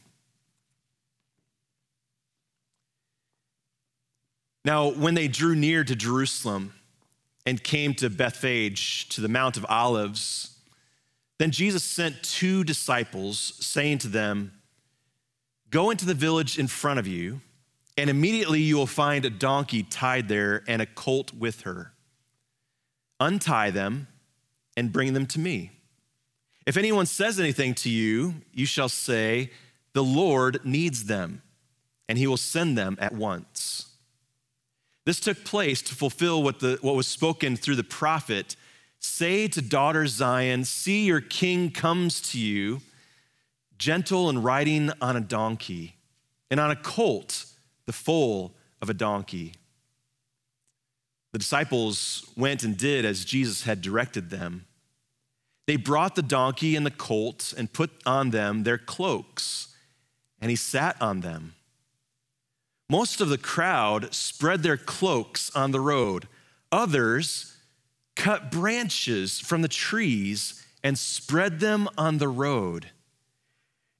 Now, 4.64 4.92
when 4.92 5.14
they 5.14 5.28
drew 5.28 5.56
near 5.56 5.84
to 5.84 5.94
Jerusalem 5.94 6.74
and 7.46 7.62
came 7.62 7.94
to 7.96 8.10
Bethphage, 8.10 9.10
to 9.10 9.20
the 9.20 9.28
Mount 9.28 9.58
of 9.58 9.66
Olives, 9.68 10.58
then 11.38 11.52
Jesus 11.52 11.84
sent 11.84 12.24
two 12.24 12.64
disciples, 12.64 13.56
saying 13.60 13.98
to 14.00 14.08
them, 14.08 14.54
Go 15.70 15.90
into 15.90 16.06
the 16.06 16.14
village 16.14 16.58
in 16.58 16.68
front 16.68 16.98
of 16.98 17.08
you 17.08 17.42
and 18.00 18.10
immediately 18.10 18.62
you 18.62 18.78
will 18.78 18.88
find 18.88 19.26
a 19.26 19.30
donkey 19.30 19.84
tied 19.84 20.30
there 20.30 20.64
and 20.70 20.82
a 20.82 20.86
colt 20.86 21.34
with 21.34 21.62
her. 21.62 21.92
Untie 23.20 23.72
them 23.72 24.08
and 24.78 24.94
bring 24.94 25.12
them 25.12 25.26
to 25.26 25.40
me. 25.40 25.72
If 26.66 26.78
anyone 26.78 27.08
says 27.08 27.42
anything 27.42 27.74
to 27.76 27.90
you, 27.90 28.36
you 28.54 28.66
shall 28.66 28.88
say, 28.88 29.52
The 29.92 30.04
Lord 30.04 30.62
needs 30.64 31.06
them, 31.06 31.42
and 32.08 32.18
he 32.18 32.26
will 32.26 32.38
send 32.38 32.78
them 32.78 32.98
at 33.02 33.14
once. 33.14 33.88
This 35.06 35.20
took 35.20 35.44
place 35.44 35.82
to 35.82 35.94
fulfill 35.94 36.42
what, 36.42 36.62
the, 36.62 36.78
what 36.82 36.96
was 36.96 37.08
spoken 37.08 37.58
through 37.58 37.76
the 37.76 37.84
prophet 37.84 38.56
Say 39.02 39.48
to 39.50 39.62
daughter 39.62 40.08
Zion, 40.08 40.64
See, 40.64 41.06
your 41.06 41.22
king 41.22 41.72
comes 41.72 42.22
to 42.32 42.40
you, 42.40 42.80
gentle 43.78 44.30
and 44.30 44.44
riding 44.44 44.92
on 45.02 45.18
a 45.18 45.22
donkey, 45.22 45.96
and 46.50 46.60
on 46.60 46.72
a 46.72 46.76
colt 46.76 47.46
the 47.90 47.94
foal 47.94 48.54
of 48.84 48.90
a 48.92 48.94
donkey. 48.94 49.52
The 51.32 51.40
disciples 51.40 52.32
went 52.38 52.62
and 52.62 52.78
did 52.78 53.04
as 53.04 53.26
Jesus 53.26 53.64
had 53.64 53.82
directed 53.82 54.30
them. 54.30 54.68
They 55.66 55.76
brought 55.76 56.14
the 56.14 56.22
donkey 56.22 56.76
and 56.76 56.86
the 56.86 56.92
colt 56.92 57.52
and 57.58 57.74
put 57.74 57.90
on 58.06 58.30
them 58.30 58.62
their 58.62 58.78
cloaks, 58.78 59.76
and 60.40 60.52
he 60.52 60.56
sat 60.56 61.02
on 61.02 61.22
them. 61.22 61.56
Most 62.92 63.22
of 63.22 63.30
the 63.30 63.40
crowd 63.40 64.14
spread 64.14 64.62
their 64.62 64.78
cloaks 64.78 65.50
on 65.56 65.72
the 65.72 65.82
road. 65.82 66.28
Others 66.72 67.58
cut 68.16 68.52
branches 68.52 69.40
from 69.40 69.64
the 69.64 69.68
trees 69.68 70.64
and 70.84 70.96
spread 70.96 71.60
them 71.60 71.90
on 71.98 72.20
the 72.20 72.28
road. 72.28 72.92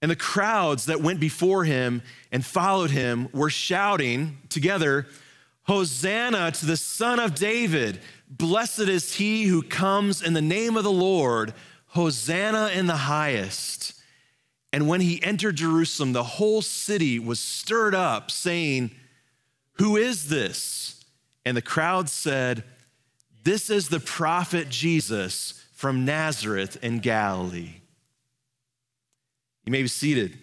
And 0.02 0.10
the 0.10 0.16
crowds 0.16 0.86
that 0.86 1.02
went 1.02 1.20
before 1.20 1.66
him 1.66 2.02
and 2.32 2.46
followed 2.46 2.92
him 2.92 3.28
were 3.34 3.50
shouting 3.50 4.38
together, 4.50 5.08
Hosanna 5.64 6.52
to 6.52 6.66
the 6.66 6.78
Son 6.78 7.20
of 7.20 7.36
David! 7.36 8.00
Blessed 8.30 8.80
is 8.80 9.16
he 9.16 9.46
who 9.46 9.62
comes 9.62 10.22
in 10.22 10.34
the 10.34 10.42
name 10.42 10.78
of 10.78 10.84
the 10.84 10.92
Lord! 10.92 11.54
Hosanna 11.88 12.70
in 12.74 12.88
the 12.88 12.96
highest! 12.96 14.00
And 14.72 14.88
when 14.88 15.02
he 15.02 15.22
entered 15.24 15.56
Jerusalem, 15.56 16.14
the 16.14 16.24
whole 16.24 16.62
city 16.62 17.20
was 17.20 17.40
stirred 17.40 17.96
up, 17.96 18.30
saying, 18.32 18.92
Who 19.74 19.98
is 19.98 20.30
this? 20.30 21.04
And 21.46 21.58
the 21.58 21.62
crowd 21.62 22.10
said, 22.10 22.64
This 23.44 23.70
is 23.70 23.90
the 23.90 24.00
prophet 24.00 24.70
Jesus 24.70 25.66
from 25.74 26.06
Nazareth 26.06 26.78
in 26.84 27.00
Galilee. 27.00 27.82
You 29.70 29.72
may 29.72 29.84
be 29.84 29.88
seated. 29.88 30.40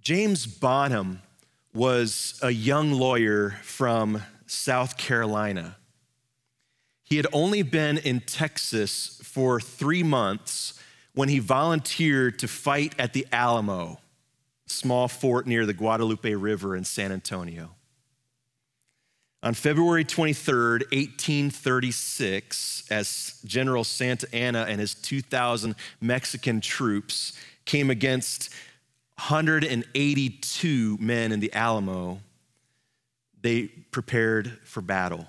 James 0.00 0.46
Bonham 0.46 1.22
was 1.74 2.38
a 2.40 2.50
young 2.50 2.92
lawyer 2.92 3.56
from 3.64 4.22
South 4.46 4.96
Carolina. 4.96 5.76
He 7.02 7.16
had 7.16 7.26
only 7.32 7.62
been 7.62 7.98
in 7.98 8.20
Texas 8.20 9.20
for 9.24 9.60
three 9.60 10.04
months 10.04 10.80
when 11.14 11.28
he 11.28 11.40
volunteered 11.40 12.38
to 12.38 12.46
fight 12.46 12.94
at 12.96 13.12
the 13.12 13.26
Alamo 13.32 13.98
small 14.68 15.08
fort 15.08 15.46
near 15.46 15.66
the 15.66 15.72
Guadalupe 15.72 16.34
River 16.34 16.76
in 16.76 16.84
San 16.84 17.12
Antonio. 17.12 17.70
On 19.42 19.54
February 19.54 20.04
23rd, 20.04 20.80
1836, 20.90 22.84
as 22.90 23.40
General 23.44 23.84
Santa 23.84 24.26
Anna 24.34 24.66
and 24.68 24.80
his 24.80 24.94
2,000 24.94 25.76
Mexican 26.00 26.60
troops 26.60 27.34
came 27.64 27.88
against 27.88 28.52
182 29.16 30.96
men 31.00 31.30
in 31.30 31.38
the 31.38 31.52
Alamo, 31.52 32.18
they 33.40 33.68
prepared 33.92 34.58
for 34.64 34.80
battle. 34.80 35.26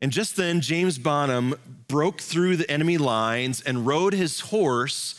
And 0.00 0.12
just 0.12 0.36
then, 0.36 0.60
James 0.60 0.98
Bonham 0.98 1.54
broke 1.88 2.20
through 2.20 2.56
the 2.56 2.70
enemy 2.70 2.98
lines 2.98 3.60
and 3.60 3.86
rode 3.86 4.12
his 4.12 4.40
horse 4.40 5.14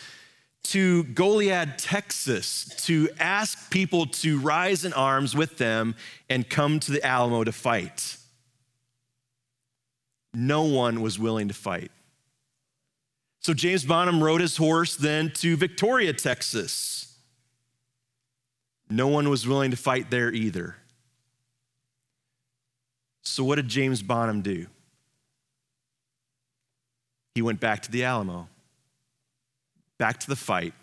to 0.66 1.04
Goliad, 1.06 1.76
Texas, 1.78 2.66
to 2.86 3.10
ask 3.20 3.72
people 3.72 4.06
to 4.06 4.40
rise 4.40 4.86
in 4.86 4.94
arms 4.94 5.36
with 5.36 5.58
them 5.58 5.96
and 6.30 6.48
come 6.48 6.80
to 6.82 6.92
the 6.92 7.04
Alamo 7.04 7.44
to 7.44 7.52
fight. 7.52 8.18
No 10.34 10.64
one 10.64 11.02
was 11.02 11.18
willing 11.18 11.48
to 11.48 11.54
fight. 11.54 11.92
So 13.40 13.54
James 13.54 13.86
Bonham 13.86 14.24
rode 14.24 14.42
his 14.42 14.58
horse 14.58 14.96
then 14.96 15.32
to 15.36 15.56
Victoria, 15.58 16.14
Texas. 16.14 17.18
No 18.90 19.08
one 19.08 19.30
was 19.30 19.48
willing 19.48 19.72
to 19.72 19.78
fight 19.78 20.12
there 20.12 20.32
either. 20.32 20.76
So, 23.22 23.44
what 23.44 23.56
did 23.56 23.68
James 23.68 24.02
Bonham 24.02 24.42
do? 24.42 24.66
He 27.36 27.42
went 27.44 27.60
back 27.60 27.84
to 27.84 27.92
the 27.92 28.04
Alamo 28.04 28.50
back 30.00 30.20
to 30.22 30.28
the 30.28 30.36
fight, 30.36 30.74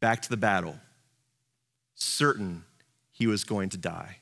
back 0.00 0.22
to 0.22 0.30
the 0.30 0.36
battle, 0.38 0.78
certain 1.94 2.64
he 3.10 3.26
was 3.26 3.44
going 3.44 3.68
to 3.68 3.76
die. 3.76 4.16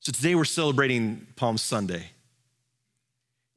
So 0.00 0.10
today 0.10 0.34
we're 0.34 0.44
celebrating 0.44 1.26
Palm 1.36 1.58
Sunday. 1.58 2.10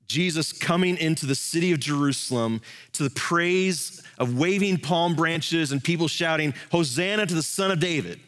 Jesus 0.05 0.51
coming 0.51 0.97
into 0.97 1.25
the 1.25 1.35
city 1.35 1.71
of 1.71 1.79
Jerusalem 1.79 2.61
to 2.91 3.03
the 3.03 3.09
praise 3.09 4.03
of 4.19 4.37
waving 4.37 4.77
palm 4.77 5.15
branches 5.15 5.71
and 5.71 5.81
people 5.81 6.07
shouting, 6.07 6.53
Hosanna 6.71 7.25
to 7.25 7.33
the 7.33 7.41
Son 7.41 7.71
of 7.71 7.79
David. 7.79 8.19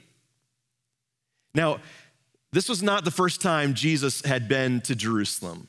Now, 1.53 1.79
this 2.53 2.69
was 2.69 2.81
not 2.81 3.03
the 3.03 3.11
first 3.11 3.41
time 3.41 3.73
Jesus 3.73 4.23
had 4.23 4.47
been 4.47 4.79
to 4.81 4.95
Jerusalem. 4.95 5.67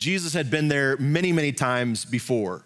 Jesus 0.00 0.32
had 0.32 0.50
been 0.50 0.68
there 0.68 0.96
many, 0.96 1.30
many 1.30 1.52
times 1.52 2.06
before. 2.06 2.64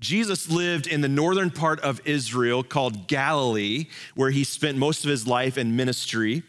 Jesus 0.00 0.50
lived 0.50 0.86
in 0.86 1.00
the 1.00 1.08
northern 1.08 1.50
part 1.50 1.80
of 1.80 2.00
Israel 2.04 2.62
called 2.62 3.08
Galilee, 3.08 3.86
where 4.14 4.30
he 4.30 4.44
spent 4.44 4.76
most 4.78 5.02
of 5.02 5.10
his 5.10 5.26
life 5.26 5.58
in 5.58 5.74
ministry. 5.74 6.42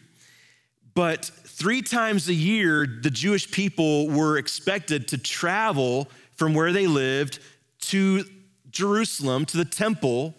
But 0.94 1.24
three 1.24 1.80
times 1.80 2.28
a 2.28 2.34
year, 2.34 2.86
the 2.86 3.10
Jewish 3.10 3.50
people 3.50 4.08
were 4.08 4.36
expected 4.36 5.08
to 5.08 5.18
travel 5.18 6.08
from 6.36 6.52
where 6.52 6.70
they 6.70 6.86
lived 6.86 7.40
to 7.80 8.24
Jerusalem, 8.70 9.46
to 9.46 9.56
the 9.56 9.64
temple, 9.64 10.34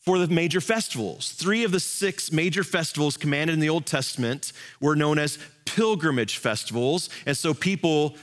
for 0.00 0.18
the 0.18 0.26
major 0.26 0.60
festivals. 0.60 1.30
Three 1.30 1.62
of 1.62 1.70
the 1.70 1.78
six 1.78 2.32
major 2.32 2.64
festivals 2.64 3.16
commanded 3.16 3.54
in 3.54 3.60
the 3.60 3.68
Old 3.68 3.86
Testament 3.86 4.52
were 4.80 4.96
known 4.96 5.18
as 5.18 5.38
pilgrimage 5.64 6.38
festivals. 6.38 7.08
And 7.24 7.36
so 7.36 7.54
people 7.54 8.16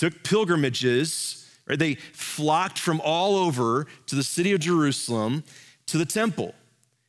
took 0.00 0.22
pilgrimages, 0.22 1.46
right? 1.66 1.78
They 1.78 1.96
flocked 1.96 2.78
from 2.78 3.02
all 3.04 3.36
over 3.36 3.86
to 4.06 4.16
the 4.16 4.22
city 4.22 4.52
of 4.52 4.60
Jerusalem 4.60 5.44
to 5.88 5.98
the 5.98 6.06
temple. 6.06 6.54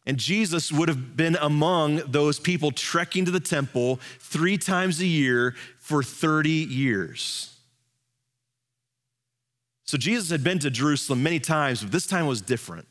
And 0.06 0.18
Jesus 0.18 0.74
would 0.74 0.90
have 0.90 1.16
been 1.16 1.38
among 1.40 2.02
those 2.12 2.38
people 2.38 2.70
trekking 2.72 3.24
to 3.24 3.32
the 3.32 3.40
temple 3.40 4.02
three 4.20 4.58
times 4.58 5.00
a 5.00 5.06
year 5.06 5.56
for 5.80 6.04
30 6.04 6.50
years. 6.50 7.58
So 9.86 9.98
Jesus 9.98 10.30
had 10.30 10.44
been 10.44 10.60
to 10.60 10.70
Jerusalem 10.70 11.24
many 11.24 11.40
times, 11.40 11.84
but 11.84 11.94
this 11.94 12.08
time 12.08 12.28
was 12.28 12.42
different. 12.42 12.90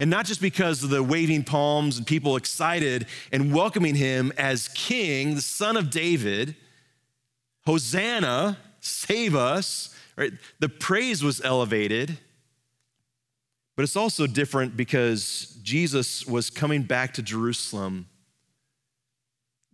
And 0.00 0.10
not 0.10 0.26
just 0.26 0.40
because 0.40 0.82
of 0.82 0.90
the 0.90 1.02
waving 1.02 1.44
palms 1.44 1.96
and 1.96 2.04
people 2.04 2.34
excited 2.34 3.06
and 3.30 3.54
welcoming 3.54 3.94
him 3.94 4.32
as 4.36 4.66
king, 4.68 5.36
the 5.36 5.40
son 5.40 5.76
of 5.76 5.90
David, 5.90 6.56
Hosanna, 7.64 8.58
save 8.80 9.34
us, 9.34 9.94
right? 10.16 10.32
The 10.58 10.68
praise 10.68 11.22
was 11.22 11.40
elevated. 11.40 12.18
But 13.76 13.84
it's 13.84 13.96
also 13.96 14.26
different 14.26 14.76
because 14.76 15.58
Jesus 15.62 16.26
was 16.26 16.50
coming 16.50 16.82
back 16.82 17.14
to 17.14 17.22
Jerusalem 17.22 18.06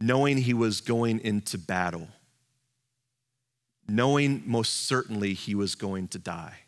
knowing 0.00 0.38
he 0.38 0.54
was 0.54 0.80
going 0.80 1.20
into 1.20 1.58
battle, 1.58 2.08
knowing 3.88 4.42
most 4.46 4.86
certainly 4.86 5.34
he 5.34 5.54
was 5.54 5.74
going 5.74 6.06
to 6.08 6.18
die. 6.18 6.58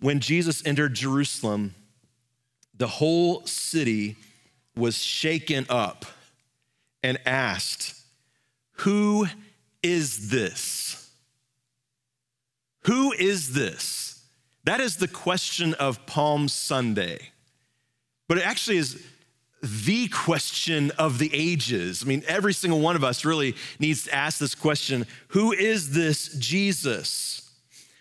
When 0.00 0.18
Jesus 0.18 0.66
entered 0.66 0.94
Jerusalem, 0.94 1.74
the 2.76 2.88
whole 2.88 3.46
city 3.46 4.16
was 4.74 4.96
shaken 4.96 5.66
up 5.68 6.06
and 7.02 7.18
asked, 7.26 7.94
Who 8.72 9.26
is 9.82 10.30
this? 10.30 11.10
Who 12.84 13.12
is 13.12 13.52
this? 13.52 14.24
That 14.64 14.80
is 14.80 14.96
the 14.96 15.08
question 15.08 15.74
of 15.74 16.06
Palm 16.06 16.48
Sunday. 16.48 17.30
But 18.28 18.38
it 18.38 18.46
actually 18.46 18.76
is 18.76 19.02
the 19.62 20.08
question 20.08 20.90
of 20.92 21.18
the 21.18 21.30
ages. 21.32 22.02
I 22.02 22.06
mean, 22.06 22.22
every 22.26 22.54
single 22.54 22.80
one 22.80 22.96
of 22.96 23.04
us 23.04 23.24
really 23.24 23.56
needs 23.78 24.04
to 24.04 24.14
ask 24.14 24.38
this 24.38 24.54
question 24.54 25.06
Who 25.28 25.52
is 25.52 25.92
this 25.92 26.34
Jesus? 26.38 27.50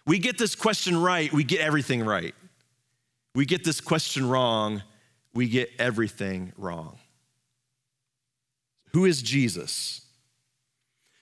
We 0.05 0.19
get 0.19 0.37
this 0.37 0.55
question 0.55 0.99
right, 0.99 1.31
we 1.31 1.43
get 1.43 1.59
everything 1.59 2.03
right. 2.03 2.33
We 3.35 3.45
get 3.45 3.63
this 3.63 3.79
question 3.79 4.27
wrong, 4.27 4.81
we 5.33 5.47
get 5.47 5.69
everything 5.77 6.53
wrong. 6.57 6.97
Who 8.91 9.05
is 9.05 9.21
Jesus? 9.21 10.01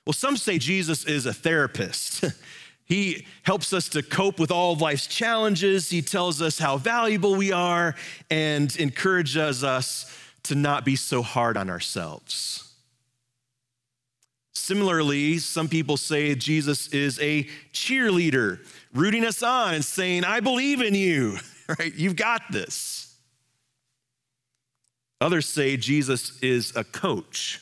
Well, 0.06 0.14
some 0.14 0.38
say 0.38 0.58
Jesus 0.58 1.06
is 1.06 1.26
a 1.26 1.34
therapist. 1.34 2.24
he 2.86 3.26
helps 3.44 3.74
us 3.74 3.90
to 3.90 4.02
cope 4.02 4.40
with 4.40 4.52
all 4.52 4.74
of 4.74 4.82
life's 4.82 5.08
challenges. 5.08 5.90
He 5.90 6.02
tells 6.02 6.42
us 6.42 6.58
how 6.58 6.78
valuable 6.78 7.36
we 7.36 7.52
are 7.52 7.96
and 8.30 8.74
encourages 8.78 9.64
us 9.64 10.12
to 10.44 10.56
not 10.56 10.86
be 10.86 10.96
so 10.96 11.22
hard 11.22 11.58
on 11.58 11.70
ourselves. 11.70 12.74
Similarly, 14.54 15.38
some 15.38 15.68
people 15.68 15.98
say 15.98 16.36
Jesus 16.36 16.88
is 16.90 17.20
a 17.20 17.44
cheerleader, 17.74 18.60
rooting 18.94 19.26
us 19.26 19.44
on 19.44 19.76
and 19.76 19.86
saying, 19.86 20.24
I 20.24 20.40
believe 20.40 20.82
in 20.82 20.96
you, 20.96 21.38
right? 21.80 21.94
You've 21.94 22.16
got 22.16 22.42
this. 22.52 23.07
Others 25.20 25.48
say 25.48 25.78
Jesus 25.78 26.40
is 26.42 26.76
a 26.76 26.84
coach. 26.84 27.62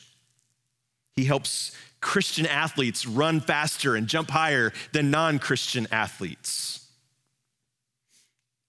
He 1.14 1.24
helps 1.24 1.72
Christian 2.00 2.46
athletes 2.46 3.06
run 3.06 3.40
faster 3.40 3.96
and 3.96 4.06
jump 4.06 4.30
higher 4.30 4.72
than 4.92 5.10
non 5.10 5.38
Christian 5.38 5.86
athletes. 5.90 6.86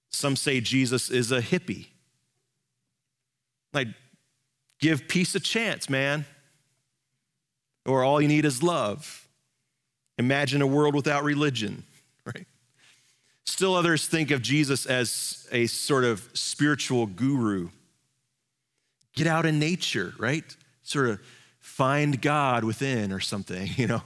Some 0.10 0.36
say 0.36 0.62
Jesus 0.62 1.10
is 1.10 1.32
a 1.32 1.42
hippie. 1.42 1.88
Like, 3.74 3.90
give 4.80 5.08
peace 5.08 5.36
a 5.36 5.40
chance, 5.40 5.90
man 5.90 6.26
or 7.88 8.04
all 8.04 8.22
you 8.22 8.28
need 8.28 8.46
is 8.46 8.62
love. 8.62 9.28
Imagine 10.20 10.62
a 10.62 10.68
world 10.68 10.94
without 10.94 11.24
religion, 11.24 11.84
right? 12.26 12.46
Still, 13.46 13.74
others 13.74 14.08
think 14.08 14.30
of 14.30 14.42
Jesus 14.42 14.86
as 14.86 15.48
a 15.52 15.66
sort 15.68 16.04
of 16.04 16.30
spiritual 16.34 17.08
guru. 17.08 17.70
Get 19.18 19.26
out 19.26 19.48
in 19.48 19.58
nature, 19.58 20.14
right? 20.20 20.56
Sort 20.84 21.10
of 21.10 21.20
find 21.60 22.22
God 22.22 22.64
within 22.64 23.12
or 23.12 23.20
something, 23.20 23.68
you 23.76 23.88
know. 23.88 24.04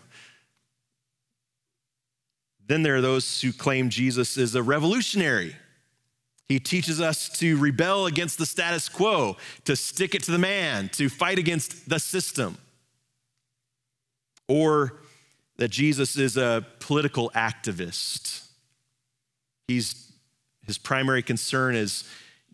Then 2.65 2.81
there 2.81 2.95
are 2.95 3.01
those 3.01 3.41
who 3.41 3.51
claim 3.51 3.89
Jesus 3.89 4.37
is 4.37 4.55
a 4.55 4.63
revolutionary. 4.63 5.57
He 6.47 6.61
teaches 6.61 7.01
us 7.01 7.27
to 7.39 7.57
rebel 7.57 8.05
against 8.05 8.37
the 8.37 8.45
status 8.45 8.87
quo, 8.87 9.35
to 9.65 9.75
stick 9.75 10.15
it 10.15 10.23
to 10.23 10.31
the 10.31 10.37
man, 10.37 10.87
to 10.93 11.09
fight 11.09 11.37
against 11.37 11.89
the 11.89 11.99
system 11.99 12.57
or 14.47 15.01
that 15.57 15.71
Jesus 15.71 16.15
is 16.15 16.37
a 16.37 16.65
political 16.79 17.31
activist. 17.31 18.45
He's, 19.67 20.13
his 20.65 20.77
primary 20.77 21.21
concern 21.21 21.75
is 21.75 22.09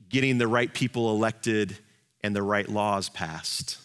getting 0.10 0.40
the 0.40 0.48
right 0.48 0.74
people 0.74 1.12
elected 1.12 1.78
and 2.28 2.36
the 2.36 2.44
right 2.44 2.70
laws 2.70 3.10
passed. 3.10 3.80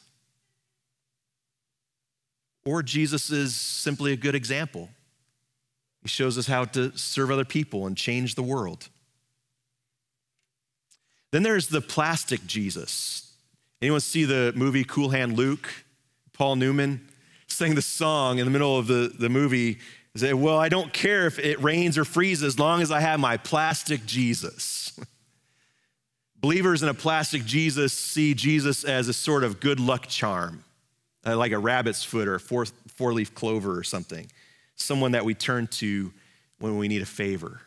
Or 2.66 2.82
Jesus 2.82 3.30
is 3.30 3.56
simply 3.56 4.12
a 4.12 4.16
good 4.16 4.34
example. 4.34 4.90
He 6.02 6.08
shows 6.08 6.36
us 6.36 6.46
how 6.46 6.64
to 6.66 6.96
serve 6.98 7.30
other 7.30 7.44
people 7.44 7.86
and 7.86 7.96
change 7.96 8.34
the 8.34 8.42
world. 8.42 8.88
Then 11.30 11.42
there's 11.42 11.68
the 11.68 11.80
plastic 11.80 12.46
Jesus. 12.46 13.32
Anyone 13.80 14.00
see 14.00 14.24
the 14.24 14.52
movie 14.54 14.84
Cool 14.84 15.10
Hand 15.10 15.36
Luke? 15.36 15.68
Paul 16.34 16.56
Newman? 16.56 17.08
sang 17.46 17.74
the 17.74 17.82
song 17.82 18.38
in 18.38 18.46
the 18.46 18.50
middle 18.50 18.78
of 18.78 18.86
the, 18.86 19.12
the 19.18 19.28
movie. 19.28 19.78
Say, 20.16 20.32
well, 20.32 20.58
I 20.58 20.68
don't 20.68 20.92
care 20.92 21.26
if 21.26 21.38
it 21.38 21.62
rains 21.62 21.96
or 21.96 22.04
freezes 22.04 22.42
as 22.42 22.58
long 22.58 22.82
as 22.82 22.90
I 22.90 23.00
have 23.00 23.20
my 23.20 23.36
plastic 23.36 24.06
Jesus. 24.06 24.98
Believers 26.42 26.82
in 26.82 26.88
a 26.88 26.94
plastic 26.94 27.44
Jesus 27.44 27.92
see 27.92 28.34
Jesus 28.34 28.82
as 28.82 29.06
a 29.06 29.12
sort 29.12 29.44
of 29.44 29.60
good 29.60 29.78
luck 29.78 30.08
charm, 30.08 30.64
uh, 31.24 31.36
like 31.36 31.52
a 31.52 31.58
rabbit's 31.58 32.02
foot 32.02 32.26
or 32.26 32.40
four, 32.40 32.66
four 32.88 33.14
leaf 33.14 33.32
clover 33.32 33.78
or 33.78 33.84
something, 33.84 34.28
someone 34.74 35.12
that 35.12 35.24
we 35.24 35.34
turn 35.34 35.68
to 35.68 36.12
when 36.58 36.76
we 36.78 36.88
need 36.88 37.00
a 37.00 37.06
favor. 37.06 37.60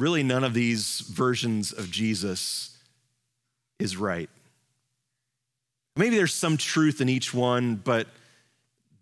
Really, 0.00 0.24
none 0.24 0.42
of 0.42 0.52
these 0.52 0.98
versions 1.02 1.72
of 1.72 1.88
Jesus 1.88 2.76
is 3.78 3.96
right. 3.96 4.28
Maybe 5.94 6.16
there's 6.16 6.34
some 6.34 6.56
truth 6.56 7.00
in 7.00 7.08
each 7.08 7.32
one, 7.32 7.76
but 7.76 8.08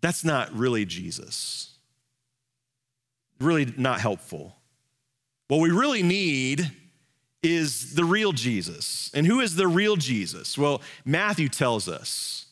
that's 0.01 0.23
not 0.23 0.53
really 0.53 0.85
Jesus. 0.85 1.73
Really 3.39 3.73
not 3.77 3.99
helpful. 3.99 4.57
What 5.51 5.59
we 5.59 5.69
really 5.69 6.01
need 6.01 6.71
is 7.43 7.93
the 7.93 8.05
real 8.05 8.31
Jesus. 8.31 9.11
And 9.13 9.27
who 9.27 9.41
is 9.41 9.57
the 9.57 9.67
real 9.67 9.97
Jesus? 9.97 10.57
Well, 10.57 10.81
Matthew 11.03 11.49
tells 11.49 11.89
us. 11.89 12.45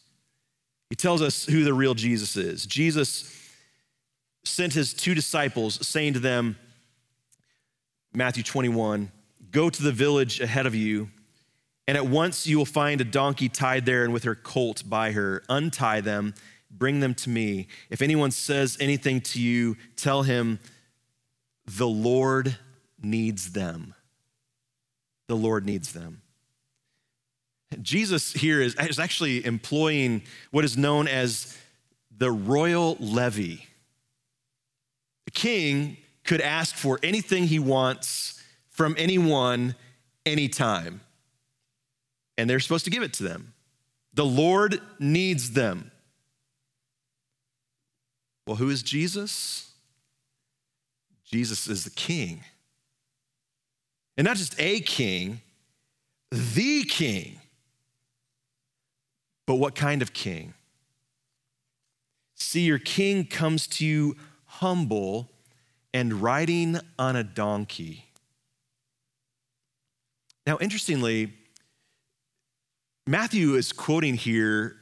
He 0.89 0.97
tells 0.97 1.21
us 1.21 1.45
who 1.45 1.63
the 1.63 1.73
real 1.73 1.93
Jesus 1.93 2.35
is. 2.35 2.65
Jesus 2.65 3.33
sent 4.43 4.73
his 4.73 4.93
two 4.93 5.15
disciples, 5.15 5.87
saying 5.87 6.11
to 6.15 6.19
them, 6.19 6.57
Matthew 8.13 8.43
21, 8.43 9.09
Go 9.49 9.69
to 9.69 9.81
the 9.81 9.93
village 9.93 10.41
ahead 10.41 10.65
of 10.65 10.75
you 10.75 11.07
and 11.87 11.95
at 11.95 12.05
once 12.05 12.45
you 12.45 12.57
will 12.57 12.65
find 12.65 12.99
a 12.99 13.05
donkey 13.05 13.47
tied 13.47 13.85
there 13.85 14.03
and 14.03 14.11
with 14.11 14.25
her 14.25 14.35
colt 14.35 14.83
by 14.85 15.13
her. 15.13 15.41
Untie 15.47 16.01
them, 16.01 16.33
bring 16.69 16.99
them 16.99 17.15
to 17.15 17.29
me. 17.29 17.67
If 17.89 18.01
anyone 18.01 18.31
says 18.31 18.77
anything 18.81 19.21
to 19.21 19.41
you, 19.41 19.77
tell 19.95 20.23
him, 20.23 20.59
the 21.65 21.87
Lord 21.87 22.57
needs 23.03 23.51
them. 23.51 23.93
The 25.27 25.35
Lord 25.35 25.65
needs 25.65 25.93
them. 25.93 26.21
Jesus 27.81 28.33
here 28.33 28.61
is, 28.61 28.75
is 28.75 28.99
actually 28.99 29.45
employing 29.45 30.23
what 30.51 30.65
is 30.65 30.75
known 30.75 31.07
as 31.07 31.55
the 32.17 32.31
royal 32.31 32.97
levy. 32.99 33.67
The 35.25 35.31
king 35.31 35.97
could 36.23 36.41
ask 36.41 36.75
for 36.75 36.99
anything 37.03 37.45
he 37.45 37.59
wants 37.59 38.41
from 38.69 38.95
anyone, 38.97 39.75
anytime. 40.25 41.01
And 42.37 42.49
they're 42.49 42.59
supposed 42.59 42.85
to 42.85 42.91
give 42.91 43.03
it 43.03 43.13
to 43.13 43.23
them. 43.23 43.53
The 44.13 44.25
Lord 44.25 44.81
needs 44.99 45.51
them. 45.51 45.91
Well, 48.47 48.55
who 48.55 48.69
is 48.69 48.81
Jesus? 48.81 49.71
Jesus 51.23 51.67
is 51.67 51.83
the 51.83 51.91
king. 51.91 52.43
And 54.19 54.25
not 54.25 54.35
just 54.35 54.53
a 54.59 54.81
king, 54.81 55.39
the 56.29 56.83
king. 56.83 57.39
But 59.47 59.55
what 59.55 59.75
kind 59.75 60.01
of 60.01 60.11
king? 60.11 60.55
See, 62.35 62.63
your 62.63 62.79
king 62.79 63.25
comes 63.25 63.65
to 63.67 63.85
you 63.85 64.17
humble 64.45 65.31
and 65.93 66.21
riding 66.21 66.81
on 66.99 67.15
a 67.15 67.23
donkey. 67.23 68.07
Now, 70.45 70.57
interestingly, 70.59 71.31
Matthew 73.07 73.53
is 73.53 73.71
quoting 73.71 74.15
here 74.15 74.75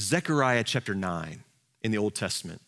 Zechariah 0.00 0.62
chapter 0.62 0.94
9 0.94 1.42
in 1.82 1.90
the 1.90 1.98
Old 1.98 2.14
Testament. 2.14 2.62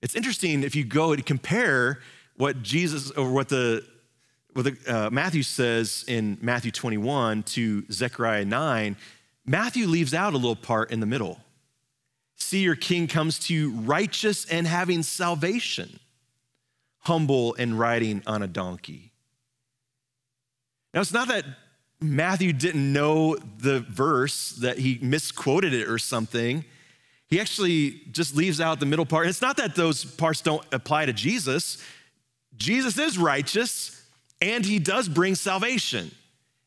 It's 0.00 0.14
interesting 0.14 0.62
if 0.62 0.74
you 0.74 0.84
go 0.84 1.14
to 1.14 1.22
compare 1.22 2.00
what 2.38 2.62
Jesus 2.62 3.10
or 3.10 3.30
what 3.30 3.50
the 3.50 3.84
what 4.54 4.64
the, 4.64 4.76
uh, 4.92 5.10
Matthew 5.10 5.42
says 5.42 6.04
in 6.08 6.38
Matthew 6.40 6.70
21 6.72 7.42
to 7.44 7.84
Zechariah 7.92 8.44
9, 8.44 8.96
Matthew 9.46 9.86
leaves 9.86 10.14
out 10.14 10.32
a 10.32 10.36
little 10.36 10.56
part 10.56 10.90
in 10.90 11.00
the 11.00 11.06
middle. 11.06 11.38
See, 12.36 12.60
your 12.60 12.74
king 12.74 13.06
comes 13.06 13.38
to 13.40 13.54
you 13.54 13.70
righteous 13.72 14.46
and 14.46 14.66
having 14.66 15.02
salvation, 15.02 16.00
humble 17.00 17.54
and 17.56 17.78
riding 17.78 18.22
on 18.26 18.42
a 18.42 18.46
donkey. 18.46 19.12
Now, 20.94 21.02
it's 21.02 21.12
not 21.12 21.28
that 21.28 21.44
Matthew 22.00 22.52
didn't 22.52 22.92
know 22.92 23.36
the 23.36 23.80
verse, 23.80 24.52
that 24.52 24.78
he 24.78 24.98
misquoted 25.02 25.74
it 25.74 25.88
or 25.88 25.98
something. 25.98 26.64
He 27.26 27.40
actually 27.40 28.00
just 28.10 28.34
leaves 28.34 28.60
out 28.60 28.80
the 28.80 28.86
middle 28.86 29.06
part. 29.06 29.26
It's 29.26 29.42
not 29.42 29.56
that 29.58 29.74
those 29.74 30.04
parts 30.04 30.40
don't 30.40 30.64
apply 30.72 31.06
to 31.06 31.12
Jesus. 31.12 31.82
Jesus 32.58 32.98
is 32.98 33.16
righteous 33.16 34.04
and 34.40 34.64
he 34.64 34.78
does 34.78 35.08
bring 35.08 35.34
salvation. 35.34 36.10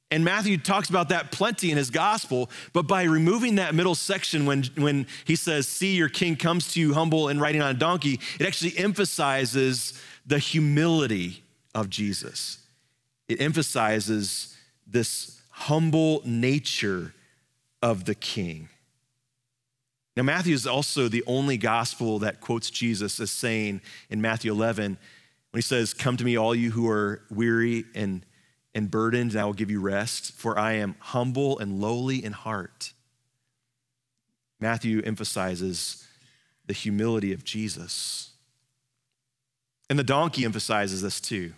And 0.10 0.26
Matthew 0.26 0.58
talks 0.58 0.90
about 0.90 1.10
that 1.10 1.32
plenty 1.32 1.72
in 1.72 1.78
his 1.78 1.90
gospel, 1.90 2.50
but 2.74 2.84
by 2.84 3.04
removing 3.04 3.56
that 3.56 3.74
middle 3.74 3.96
section 3.96 4.46
when, 4.46 4.64
when 4.76 5.08
he 5.24 5.38
says, 5.38 5.70
See, 5.70 5.96
your 5.96 6.10
king 6.10 6.36
comes 6.36 6.74
to 6.74 6.82
you 6.82 6.94
humble 6.94 7.30
and 7.30 7.40
riding 7.40 7.62
on 7.62 7.72
a 7.72 7.80
donkey, 7.80 8.20
it 8.38 8.46
actually 8.46 8.78
emphasizes 8.78 10.00
the 10.26 10.38
humility 10.38 11.44
of 11.74 11.90
Jesus. 11.90 12.60
It 13.30 13.40
emphasizes 13.40 14.58
this 14.86 15.40
humble 15.50 16.22
nature 16.26 17.14
of 17.82 18.04
the 18.04 18.16
king. 18.16 18.68
Now, 20.18 20.24
Matthew 20.24 20.54
is 20.54 20.68
also 20.68 21.08
the 21.08 21.24
only 21.26 21.56
gospel 21.56 22.20
that 22.20 22.42
quotes 22.42 22.70
Jesus 22.70 23.22
as 23.22 23.32
saying 23.32 23.80
in 24.10 24.20
Matthew 24.22 24.52
11, 24.52 24.98
when 25.52 25.60
he 25.60 25.62
says, 25.62 25.94
Come 25.94 26.18
to 26.18 26.24
me, 26.24 26.38
all 26.38 26.56
you 26.56 26.72
who 26.72 26.90
are 26.90 27.22
weary 27.30 27.86
and, 27.94 28.26
and 28.74 28.90
burdened, 28.90 29.32
and 29.32 29.40
I 29.40 29.46
will 29.46 29.54
give 29.54 29.70
you 29.70 29.82
rest, 29.82 30.34
for 30.34 30.58
I 30.58 30.74
am 30.74 30.96
humble 31.00 31.60
and 31.60 31.80
lowly 31.80 32.24
in 32.24 32.34
heart. 32.34 32.94
Matthew 34.60 35.02
emphasizes 35.04 36.08
the 36.68 36.74
humility 36.74 37.34
of 37.34 37.44
Jesus. 37.44 38.32
And 39.90 40.00
the 40.00 40.04
donkey 40.04 40.46
emphasizes 40.46 41.02
this 41.02 41.20
too. 41.20 41.54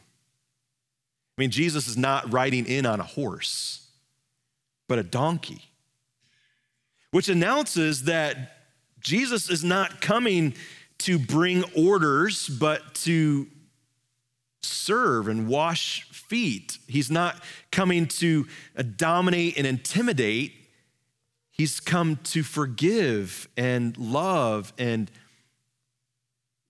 I 1.37 1.41
mean, 1.41 1.51
Jesus 1.51 1.87
is 1.87 1.97
not 1.97 2.31
riding 2.31 2.65
in 2.65 2.85
on 2.85 2.99
a 2.99 3.03
horse, 3.03 3.91
but 4.87 4.97
a 4.97 5.03
donkey, 5.03 5.69
which 7.11 7.29
announces 7.29 8.03
that 8.03 8.57
Jesus 8.99 9.49
is 9.49 9.63
not 9.63 10.01
coming 10.01 10.55
to 10.99 11.19
bring 11.19 11.63
orders, 11.75 12.47
but 12.47 12.95
to 12.95 13.47
serve 14.65 15.27
and 15.27 15.47
wash 15.47 16.03
feet. 16.11 16.77
He's 16.87 17.11
not 17.11 17.41
coming 17.71 18.07
to 18.07 18.47
dominate 18.95 19.57
and 19.57 19.67
intimidate. 19.67 20.53
He's 21.51 21.79
come 21.79 22.17
to 22.23 22.43
forgive 22.43 23.47
and 23.55 23.97
love 23.97 24.73
and 24.77 25.11